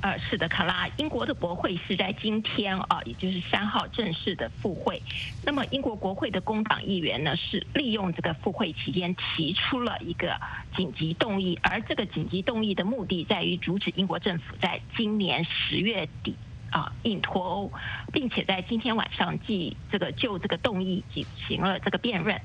[0.00, 5.02] 呃，是的，卡拉，英国的国会是在今天啊，也就是三号正式的复会。
[5.44, 10.34] 那么，英国国会的工党议员呢，是利用这个复会期间提出了一个
[10.74, 16.34] 紧急动议，而这个紧急动议的目的在于阻止英国政府在今年十月底。
[16.70, 17.72] 啊，硬脱欧，
[18.12, 22.40] 并且在今天晚上即这个就这个动议进行了这个辩论，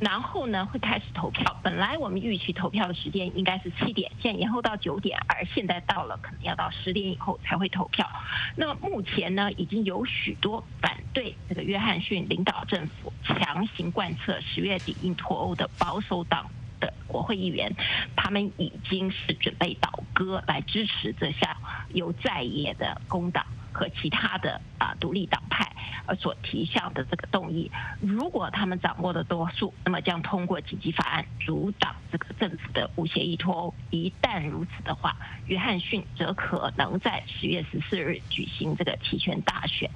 [0.00, 1.58] 然后呢会开始投票。
[1.62, 8.08] 本来我们预期投票的时间应该是七点，现在延后到九点，而现在到了可能要到十点以后才会投票。
[8.56, 16.46] 那么目前呢，已经有许多反对这个约翰逊领导政府强行贯彻十月底硬脱欧的保守党
[16.80, 17.74] 的国会议员，
[18.16, 21.56] 他们已经是准备倒戈来支持这项
[21.92, 23.44] 由在野的工党。
[23.78, 25.70] 和其他的啊独立党派
[26.06, 27.70] 呃所提向的这个动议，
[28.00, 33.74] 如果他们掌握的多数，那么将通过紧急法案阻挡这个政府的无协议脱欧。
[33.90, 35.14] 一旦如此的话，
[35.44, 39.90] 约翰逊则可能在十月十四日举行这个提权大选，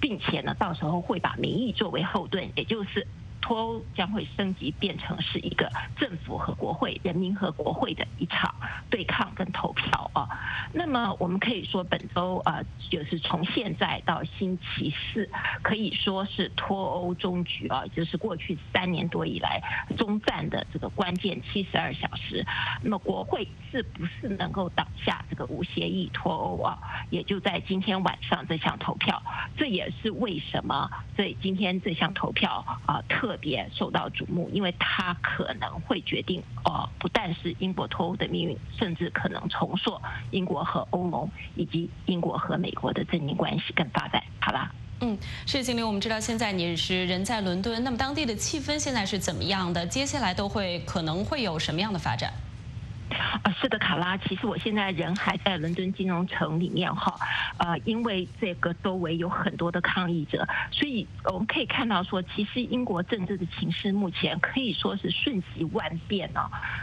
[0.00, 3.06] 并且呢，到时候会把民意作为后盾，也就是。
[3.40, 8.54] 脱欧将会升级变成是一个政府和国会、人民和国会的一场
[8.90, 10.28] 对抗跟投票啊。
[10.72, 15.28] 那么我们可以说，本周啊，就是从现在到星期四，
[15.62, 19.62] 可以说是脱欧终局啊，就是过去三年多以来
[19.96, 22.44] 中战的这个关键七十二小时。
[22.82, 26.78] 那么国会是不是能够挡下这个无协议脱欧啊？
[27.10, 29.22] 也就在今天晚上这项投票，
[29.56, 33.27] 这也是为什么这今天这项投票啊特。
[33.28, 40.00] 特别受到瞩目，因为它可能会决定，哦，不但是英国脱欧的命运，甚至可能重塑
[40.30, 44.22] 英国和欧盟以及英国和美国的政经关系跟发展。
[44.40, 44.72] 好吧？
[45.00, 49.86] 嗯，是经理，我们知道现在你是人在伦敦，那么当地的气氛现在是怎么样的？
[49.86, 52.32] 接下来都会可能会有什么样的发展？
[53.18, 54.16] 啊，是的，卡拉。
[54.16, 57.14] 其实我现在人还在伦敦金融城里面哈，
[57.58, 66.40] 呃，因为这个周围有很多的抗议者，所以我们可以看到说，其实英国政治的情势目前可以说是瞬息万变呢。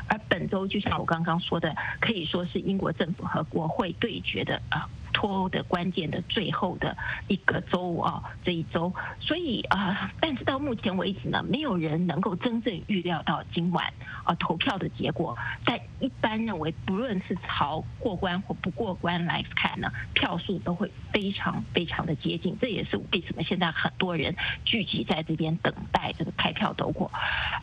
[0.07, 4.87] 而本周就像我刚刚说的，可以说是英国政府和国会对决的啊。
[5.15, 6.95] 脱欧的关键的最后的
[7.29, 13.93] 一个周啊，这一周，所以啊，但是到目前为止呢，没有人能够真正预料到今晚
[14.25, 15.37] 啊投票的结果。
[15.63, 22.57] 但一般认为，不论是朝过关或不过关来看呢，票数都会非常非常的接近。
[22.59, 24.35] 这也是为什么现在很多人
[24.65, 27.09] 聚集在这边等待这个开票结果。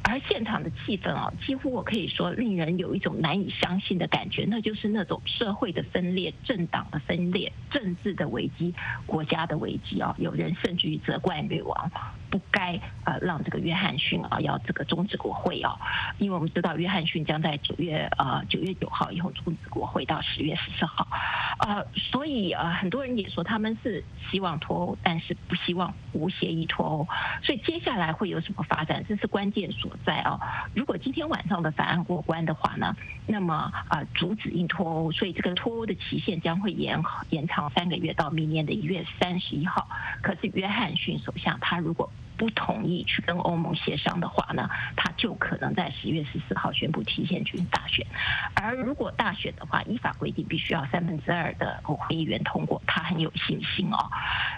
[0.04, 7.41] 而现场的气氛啊，几乎我可以说令人有一种难以相信的感觉，那就是那种社会的分裂、政党的分裂。
[7.70, 8.74] 政治的危机、
[9.06, 10.14] 国家的危机啊！
[10.18, 11.90] 有人甚至于责怪女王
[12.32, 15.76] 不该呃让这个约翰逊啊要这个终止国会啊，
[16.16, 21.06] 因为我们知道约翰逊将在九月呃九月九号以后终止国会到十月十四号，
[21.58, 27.06] 呃，所以呃很多人也说他们是希望脱欧，但是不希望无协议脱欧，
[27.42, 30.40] 所以接下来会有什么发展，这是关键所在啊！
[30.74, 39.86] 如果今天晚上的法案过关的话呢，那么啊阻止硬脱欧，所以这个脱欧的期限将会延延长三个月到明年的一月三十一号。
[40.22, 42.10] 可是约翰逊首相他如果
[42.42, 48.04] 不同意去跟欧盟协商的话呢，他就可能在十月十四号宣布提前举行大选。
[48.56, 54.10] 而如果大选的话，依法规定必须要三分之二的国会议员通过，他很有信心哦。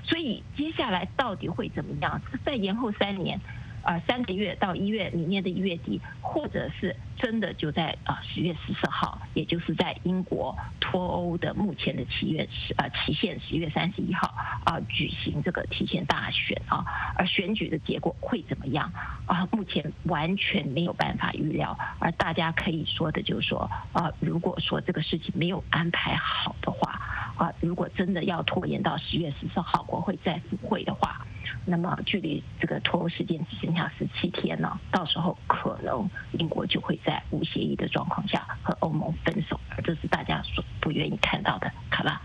[0.03, 2.19] 所以接下来到底会怎么样？
[2.43, 3.39] 再延后三年。
[3.85, 16.83] 啊，三个月到一月，明年的一月底，或者是真的就在啊十月十四号，也就是在英国脱欧的目前的期月十啊期限十月三十一号啊举行这个提前大选啊，
[17.17, 18.91] 而选举的结果会怎么样
[19.27, 19.47] 啊？
[19.53, 27.01] 目前完全没有办法预料，而大家可以说的就是说啊，如果说这个事情没有安排好的话
[27.37, 31.21] 啊，如果真的要拖延到十月十四号国会再复会的话。
[31.65, 41.71] 那么，距离这个脱欧时间只剩下十七天了，到时候可能英国就会在无协议的状况下和欧盟分手，而这是大家所不愿意看到的。
[41.91, 42.23] 好吧，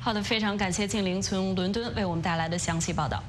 [0.00, 3.22] 好的，非常感谢静玲从伦敦为我们带来的详细报道。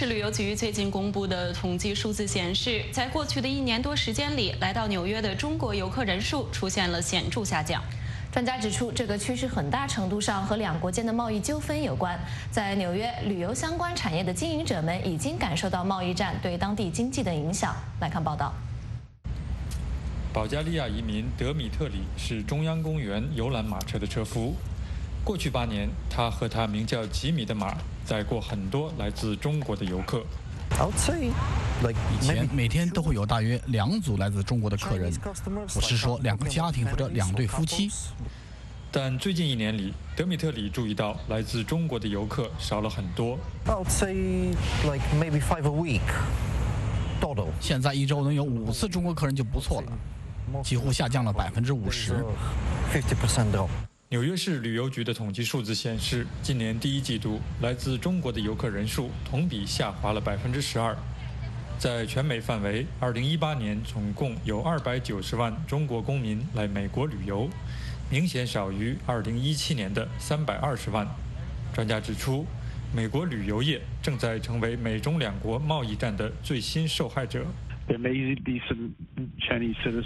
[0.00, 7.82] 市旅游局最近公布的统计数字显示，在过去的一年多时间里，来到纽约的中国游客人数出现了显著下降。
[8.32, 12.18] 专家指出，这个趋势很大程度上和两国间的贸易纠纷有关。
[12.50, 17.76] 在纽约，旅游相关产业的经营者们已经感受到贸易战对当地经济的影响。
[18.00, 18.54] 来看报道。
[20.32, 24.54] 保加利亚移民德米特里是中央公园游览马车的车夫。
[25.24, 27.76] 过去八年，他和他名叫吉米的马。
[28.02, 30.24] 载过很多来自中国的游客。
[32.20, 35.12] 以前每天都会有大约两组来自中国的客人，
[35.76, 37.88] 我是说两个家庭或者两对夫妻。
[38.90, 43.38] 但最近一年里，德米特里注意到来自中国的游客少了很多。
[47.60, 52.24] 现在一周能有五次中国客人就不错了，几乎下降了百分之五十。
[54.12, 60.96] 纽约市旅游局的统计数字显示，今年第一季度来自中国的游客人数同比下滑了百分之十二。
[61.78, 67.48] 在全美范围，二零一八年总共有二百九十万中国公民来美国旅游，
[68.10, 71.06] 明显少于二零一七年的三百二十万。
[71.72, 72.44] 专家指出，
[72.92, 77.46] 美国旅游业正在成为美中两国贸易战的最新受害者。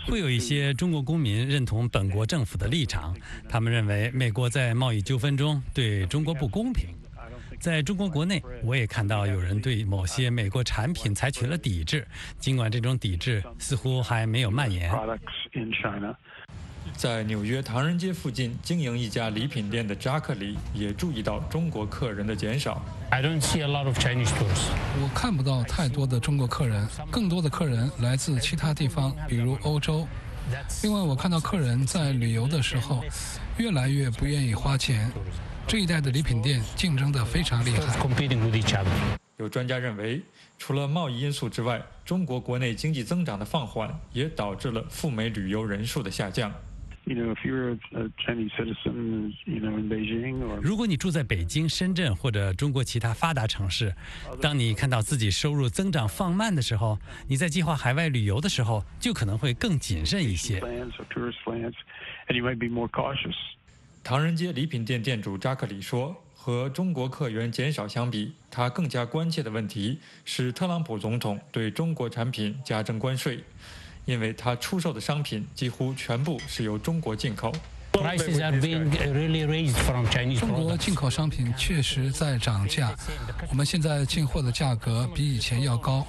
[0.07, 3.15] 会有一些中国公民认同本国政府的立场，
[3.49, 6.89] 他们认为美国在贸易纠纷中对中国不公平。
[7.61, 12.07] 在中国国内，我也看到有人对某些美国产品采取了抵制，
[12.39, 14.91] 尽管这种抵制似乎还没有蔓延。
[16.97, 22.81] 在纽约唐人街附近经营一家礼品店的扎克里也注意到中国客人的减少。
[23.11, 24.71] I don't see a lot of Chinese tourists。
[25.03, 30.07] 我看不到太多的中国客人，更多的客人来自其他地方，比如欧洲。
[30.83, 33.03] 另外，我看到客人在旅游的时候
[33.57, 35.11] 越来越不愿意花钱。
[35.67, 37.81] 这一代的礼品店竞争得非常厉害。
[39.39, 40.23] 有专家认为，
[40.59, 46.53] 除了贸易因素之外，中国国内经济增长的放缓也导致了赴美旅游人数的下降。
[50.63, 53.95] 如果你住在北京、深圳或者中国其他发达城市，
[54.41, 56.99] 当你看到自己收入增长放慢的时候，
[57.29, 60.63] 你在计划海外旅游的时候，就可能会更谨慎一些。
[64.03, 73.43] 唐人街礼品店店主扎克里说：“和中国客源减少相比，他更加关切的问题是特朗普总统对中国产品加征关税，
[74.05, 77.53] 因为他出售的商品几乎全部是由中国进口。
[77.93, 78.03] 中
[80.53, 82.93] 国进口商品确实在涨价，
[83.49, 86.05] 我们现在进货的价格比以前要高。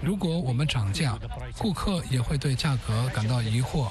[0.00, 1.18] 如果我们涨价，
[1.58, 3.88] 顾客也会对价格感到疑惑。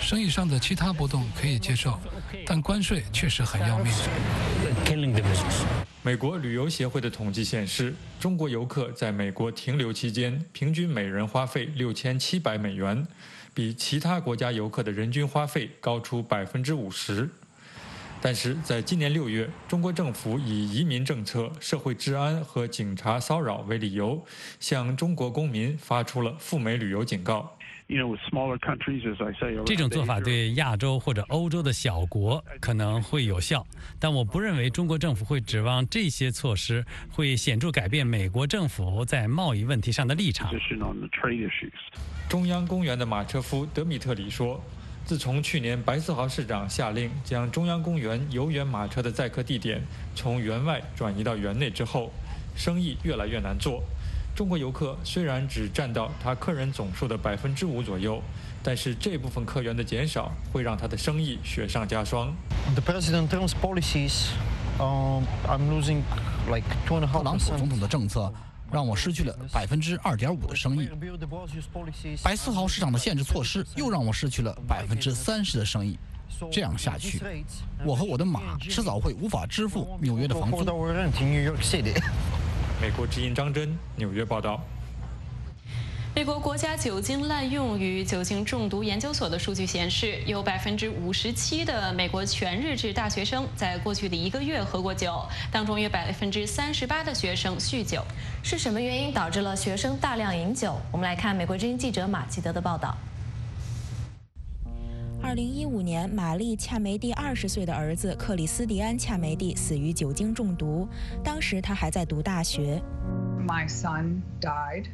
[0.00, 1.98] 生意上的其他波动可以接受。”
[2.46, 3.92] 但关税确实很要命。
[6.02, 13.06] 美国旅游协会的统计显示，中国游客在美国停留期间，平均每人花费六千七百美元，
[13.52, 17.28] 比其他国家游客的人均花费高出百分之五十。
[18.20, 24.24] 但是在今年六月，中国政府以移民政策、社会治安和警察骚扰为理由，
[24.58, 27.55] 向中国公民发出了赴美旅游警告。
[29.64, 33.64] 这种做法对亚洲或者欧洲的小国可能会有效，
[34.00, 40.50] 但我不认为中国政府会指望这些措施会显著改变美国政府在贸易问题上的立场。
[42.28, 44.60] 中央公园的马车夫德米特里说
[45.06, 49.80] ：“自从去年白思豪市长下令将中央公园游园马车的载客地点
[50.12, 52.12] 从园外转移到园内之后，
[52.56, 53.80] 生意越来越难做。”
[54.36, 58.22] 中国游客虽然只占到他客人总数的百分之五左右，
[58.62, 62.30] 但是这部分客源的减少会让他的生意雪上加霜。
[62.76, 62.92] 特
[67.22, 68.30] 朗普总统的政策
[68.70, 70.86] 让我失去了百分之二点五的生意，
[72.22, 75.98] 白思豪市场的限制措施又让我失去了百分之三十的生意。
[76.52, 77.18] 这样下去，
[77.86, 80.58] 我和我的马迟早会无法支付纽约的房租。
[82.80, 84.60] 美国之音张真纽约报道。
[86.14, 98.02] 美国国家酒精滥用与酒精中毒研究所的数据显示，有百分之五十七的美国全日制大学生在过去的一个月喝过酒，当中约百分之三十八的学生酗酒。
[98.42, 100.80] 是什么原因导致了学生大量饮酒？
[100.90, 102.96] 我们来看美国之音记者马吉德的报道。
[105.26, 110.88] 二零一五年，玛丽·恰梅蒂二十岁的儿子克里斯蒂安·恰梅蒂死于酒精中毒，
[111.24, 112.80] 当时他还在读大学。
[113.44, 114.84] My son died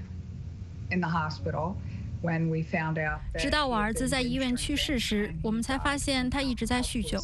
[0.91, 1.75] in the hospital
[2.23, 3.21] when we found out.
[3.39, 7.23] 直到我儿子在医院去世时，我们才发现他一直在酗酒。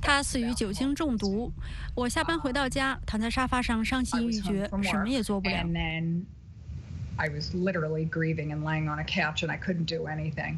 [0.00, 1.52] 他死于酒精中毒。
[1.94, 5.66] 我下班回到家，躺在沙发上伤心欲绝，什么也做不了。
[7.18, 10.56] I was literally grieving and laying on a couch, and I couldn't do anything.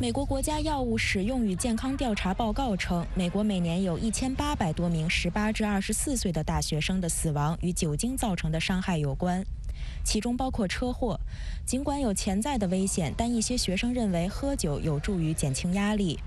[0.00, 9.44] 美国国家药物使用与健康调查报告称，美国每年有一千八百多名十八至二十四岁的大学生的死亡与酒精造成的伤害有关，
[10.02, 11.20] 其中包括车祸。
[11.64, 16.18] 尽管有潜在的危险，但一些学生认为喝酒有助于减轻压力。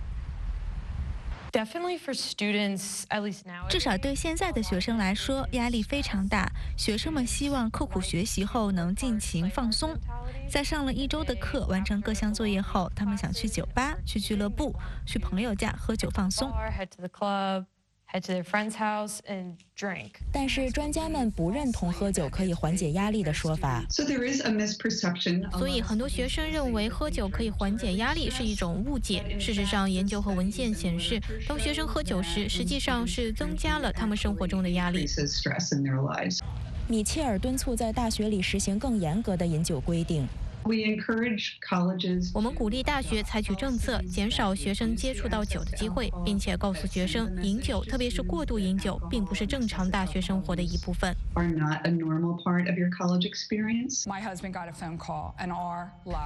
[3.70, 6.52] 至少对现在的学生来说，压力非常大。
[6.78, 9.96] 学生们希望刻苦学习后能尽情放松。
[10.50, 16.52] 在上了一周的课、完成各项作业后，他们想去酒吧、去俱乐部、去朋友家喝酒放松。
[20.32, 23.86] 但是专家们不认同喝酒可以缓解压力的说法。
[25.52, 29.38] 所以很多学生认为喝酒可以缓解压力是一种误解。
[29.40, 35.06] 事实上，研究和文献显示，当学生喝酒时，实际上是增加了他们生活中的压力。
[36.88, 40.26] 米切尔敦促在大学里实行更严格的饮酒规定。
[42.34, 51.16] 我们鼓励大学采取政策，减少学生接触到酒的机会，并且告诉学生，饮酒，特别是过度饮酒，并不是正常大学生活的一部分。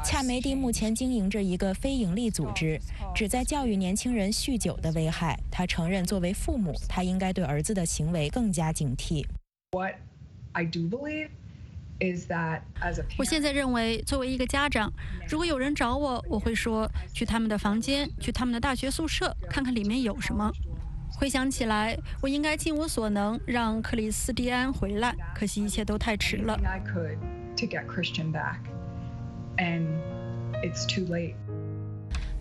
[0.04, 2.80] 恰梅蒂目前经营着一个非营利组织，
[3.14, 5.40] 旨在教育年轻人酗酒的危害。
[5.52, 9.26] 他承认，作为父母，他应该对儿子的行为更加警惕。
[13.18, 14.92] 我现在认为，作为一个家长，
[15.30, 20.52] 如果有人找我，我会说去他们的房间，去他们的大学宿舍，看看里面有什么。
[21.14, 26.60] 回想起来，我应该尽我所能让克里斯蒂安回来，可惜一切都太迟了。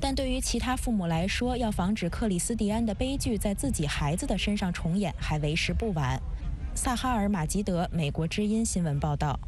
[0.01, 6.19] 但对于其他父母来说，要防止克里斯蒂安的悲剧在自己孩子的身上重演，还为时不晚。
[6.81, 9.39] 萨哈尔·马吉德，美国之音新闻报道。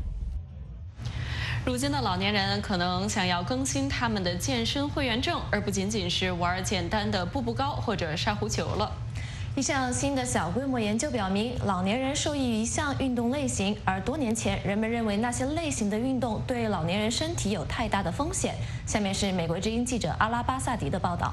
[1.64, 8.92] 如今的老年人可能想要更新他们的健身会员证，而不仅仅是玩简单的步步高或者沙壶球了。
[9.56, 18.54] 一项新的小规模研究表明，老年人受益于一项运动类型，而多年前人们认为那些类型的运动对老年人身体有太大的风险。
[18.84, 21.32] 下面是美国之音记者阿拉巴萨迪的报道。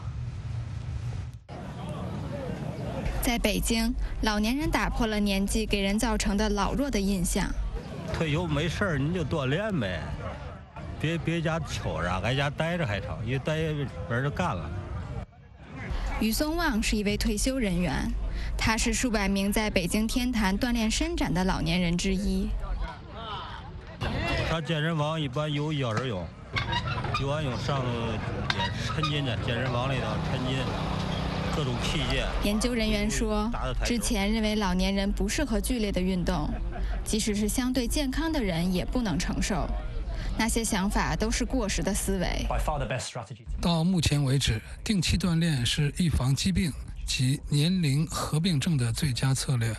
[3.29, 7.45] 在北京，老年人打破了年纪给人造成的老弱的印象。
[8.11, 10.01] 退休没事儿你就锻炼呗，
[10.99, 13.55] 别别家瞅着，挨家待着还成，一待
[14.09, 14.67] 门就干了。
[16.19, 18.11] 于松旺是一位退休人员，
[18.57, 22.49] 他是数百名在北京天坛锻炼伸展的老年人之一。
[24.49, 26.25] 他健身房一般游一小时泳，
[27.21, 27.79] 游完泳上
[28.87, 30.57] 抻筋去健身房里头抻筋，
[31.59, 32.23] 各种器械。
[32.45, 33.51] 研究人员说，
[33.83, 36.49] 之前认为老年人不适合剧烈的运动，
[37.03, 39.67] 即使是相对健康的人也不能承受。
[40.37, 42.47] 那些想法都是过时的思维。
[43.59, 46.71] 到目前为止，定期锻炼是预防疾病
[47.05, 49.75] 及年龄合并症的最佳策略。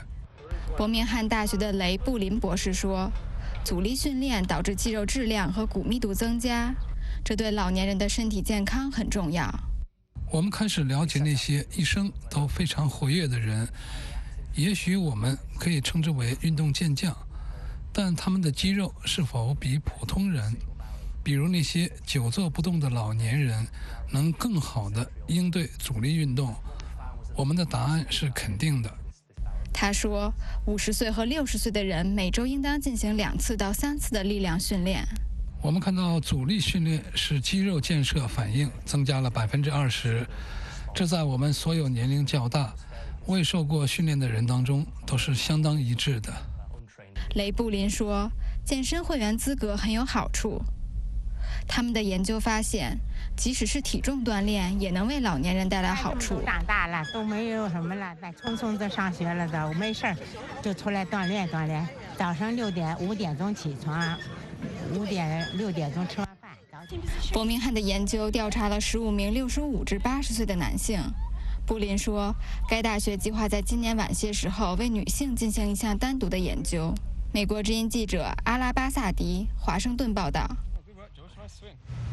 [0.76, 3.10] 伯明翰大学的雷布林博士说
[3.64, 6.74] ：“阻力训练导致肌肉质量和骨密度增加，
[7.24, 9.50] 这对老年人的身体健康很重要。”
[10.32, 13.68] 我们开始了解那些一生都非常活跃的人，
[14.54, 17.14] 也许我们可以称之为运动健将。
[17.92, 20.54] 但他们的肌肉是否比普通人，
[21.24, 23.66] 比如那些久坐不动的老年人，
[24.12, 26.54] 能更好地应对阻力运动？
[27.36, 28.88] 我们的答案是肯定的。
[29.72, 30.32] 他说，
[30.66, 35.04] 五十岁和六十岁的人每周应当进行两次到三次的力量训练。
[35.62, 40.26] 我们看到阻力训练使肌肉建设反应增加了百分之二十，
[40.94, 42.72] 这在我们所有年龄较大、
[43.26, 46.32] 未受过训练的人当中都是相当一致的。
[47.34, 48.30] 雷布林说
[48.64, 50.62] ：“健身会员资格很有好处。
[51.68, 52.98] 他们的研究发现，
[53.36, 56.40] 即使是体重锻炼，也能为老年人带来好处。
[56.44, 60.16] 长大了都没有什么了，在匆匆的上学了都没事儿，
[60.62, 61.86] 就出来锻炼锻炼。
[62.16, 64.18] 早上六点五点钟起床，
[64.94, 66.50] 五点六点钟吃完饭。”
[67.32, 71.00] 伯明翰的研究调查了十五名六十五至八十岁的男性。
[71.66, 72.34] 布林说
[72.68, 76.92] ：“该大学计划在今年晚些时候为女性进行一项单独的研究。”
[77.32, 80.48] 美国之音记者阿拉巴萨迪，华盛顿报道。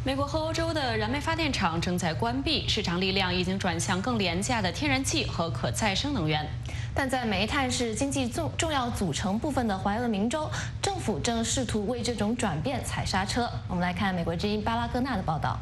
[0.04, 6.48] 美国和欧洲的燃煤发电厂正在关闭，市场力量已经转向更廉价的天然气和可再生能源。
[6.96, 10.50] 但在煤炭是经济重重要组成部分的怀俄明州，
[10.82, 13.50] 政府正试图为这种转变踩刹车。
[13.68, 15.60] 我们来看美国之音巴拉戈纳的报道。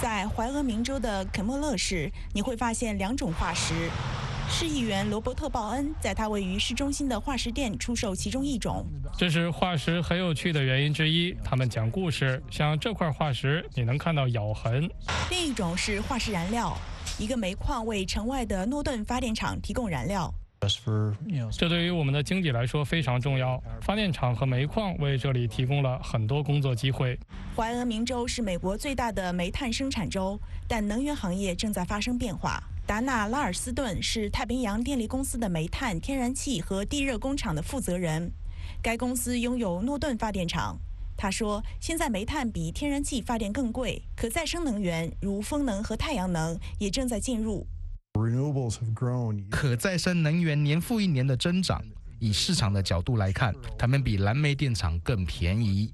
[0.00, 3.74] 在怀俄明州的肯莫勒市，你会发现两种化石。
[4.48, 8.86] 市议员罗伯特·鲍恩在他位于市中心的化石店出售其中一种。
[9.16, 12.42] 这是化石很有趣的原因之一，他们讲故事。
[12.50, 14.88] 像这块化石，你能看到咬痕。
[15.30, 16.76] 另一种是化石燃料，
[17.18, 20.32] 一个煤矿为城外的诺顿发电厂提供燃料。
[21.52, 23.62] 这对于我们的经济来说非常重要。
[23.82, 27.18] 发电厂和煤矿为这里提供了很多工作机会。
[27.54, 32.62] 怀俄明州是美国最大的煤炭生产州，但能源行业正在发生变化。
[32.86, 38.30] 达纳拉尔斯顿是太平洋电力公司的煤炭、天然气和地热工厂的负责人。
[38.80, 40.78] 该公司拥有诺顿发电厂。
[41.16, 47.66] 他说：“现在煤炭比天然气发电更贵，可再生能源如风能和太阳能也正在进入。
[49.50, 51.82] 可再生能源年复一年的增长。
[52.20, 55.92] 以市场的角度来看，它们比燃煤电厂更便宜。”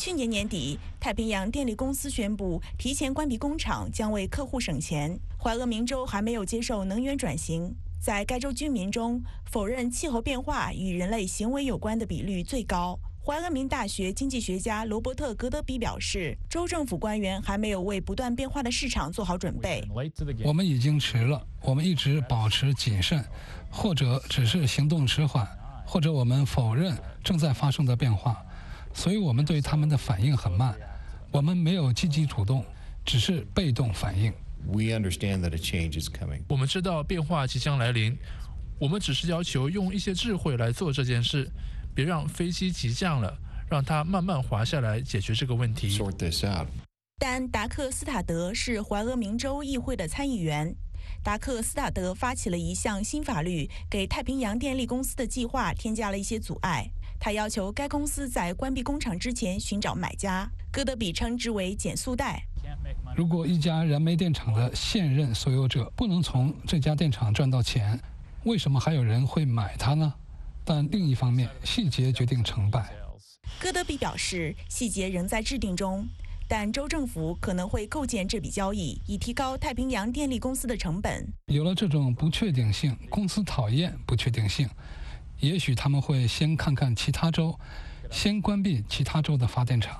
[0.00, 5.20] 去年年底，太平洋电力公司宣布提前关闭工厂，将为客户省钱。
[5.38, 9.22] 怀俄明州还没有接受能源转型，在该州居民中，
[9.52, 12.98] 否认气候变化与人类行为有关的比率最高。
[13.22, 19.86] 怀俄明大学经济学家罗伯特·格德比表示，州政府官员还没有为不断变化的市场做好准备。
[20.42, 23.22] 我们已经迟了，我们一直保持谨慎，
[23.70, 25.46] 或者只是行动迟缓，
[25.84, 28.42] 或者我们否认正在发生的变化。
[28.92, 30.74] 所以我们对他们的反应很慢，
[31.30, 32.64] 我们没有积极主动，
[33.04, 34.32] 只是被动反应。
[34.66, 36.42] We understand that a change is coming。
[36.48, 38.18] 我们知道变化即将来临，
[38.78, 41.50] 我们只是要求用一些智慧来做这件事，
[41.94, 43.38] 别让飞机急降了，
[43.70, 45.96] 让它慢慢滑下来，解决这个问题。
[45.96, 46.66] Sort this out。
[47.18, 50.74] 但达克斯塔德是怀俄明州议会的参议员。
[51.22, 56.90] 达克斯塔德发起了一项新法律，给太平洋电力公司的计划添加了一些阻碍。
[57.20, 60.50] 他要求该公司在关闭工厂之前寻找买家。
[60.72, 62.42] 戈德比称之为“减速带”。
[63.14, 68.00] 如果一家燃煤电厂的现任所有者不能从这家电厂赚到钱，
[68.44, 70.14] 为什么还有人会买它呢？
[70.64, 72.90] 但另一方面，细节决定成败。
[73.60, 76.06] 戈德比表示，细节仍在制定中。
[76.48, 81.24] 但州政府可能会构建这笔交易，以提高太平洋电力公司的成本。
[81.46, 84.68] 有了这种不确定性，公司讨厌不确定性，
[85.40, 87.58] 也许他们会先看看其他州，
[88.10, 89.98] 先关闭其他州的发电厂。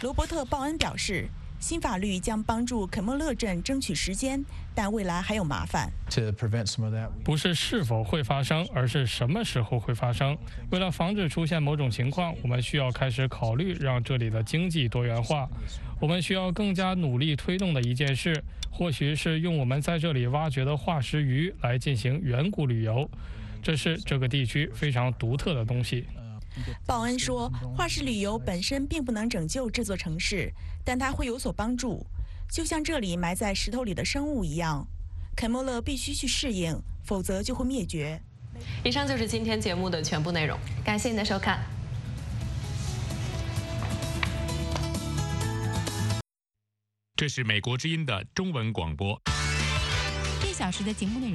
[0.00, 1.28] 罗伯特·鲍恩表示。
[1.60, 4.44] 新法律将帮助肯莫勒镇争取时间，
[4.74, 5.90] 但未来还有麻烦。
[7.24, 10.36] 不是是否会发生，而是什么时候会发生。
[10.70, 15.48] 为了防止出现某种情况，我们需要开始考虑让这里的经济多元化。
[15.98, 23.08] 我们需要更加努力推动的一件事，或许是用我们在这里挖掘的化石鱼来进行远古旅游。
[23.64, 26.06] 这是这个地区非常独特的东西。
[26.86, 30.52] 鲍恩说：“化石旅游本身并不能拯救这座城市，
[30.84, 32.06] 但它会有所帮助，
[32.52, 34.86] 就像这里埋在石头里的生物一样。
[35.34, 38.20] 肯莫勒必须去适应，否则就会灭绝。”
[38.84, 41.58] 以上就是今天节目的全部内容，感谢您的收看。
[47.16, 49.18] 这是美国之音的中文广播。
[50.46, 51.32] 一小时的节目内容。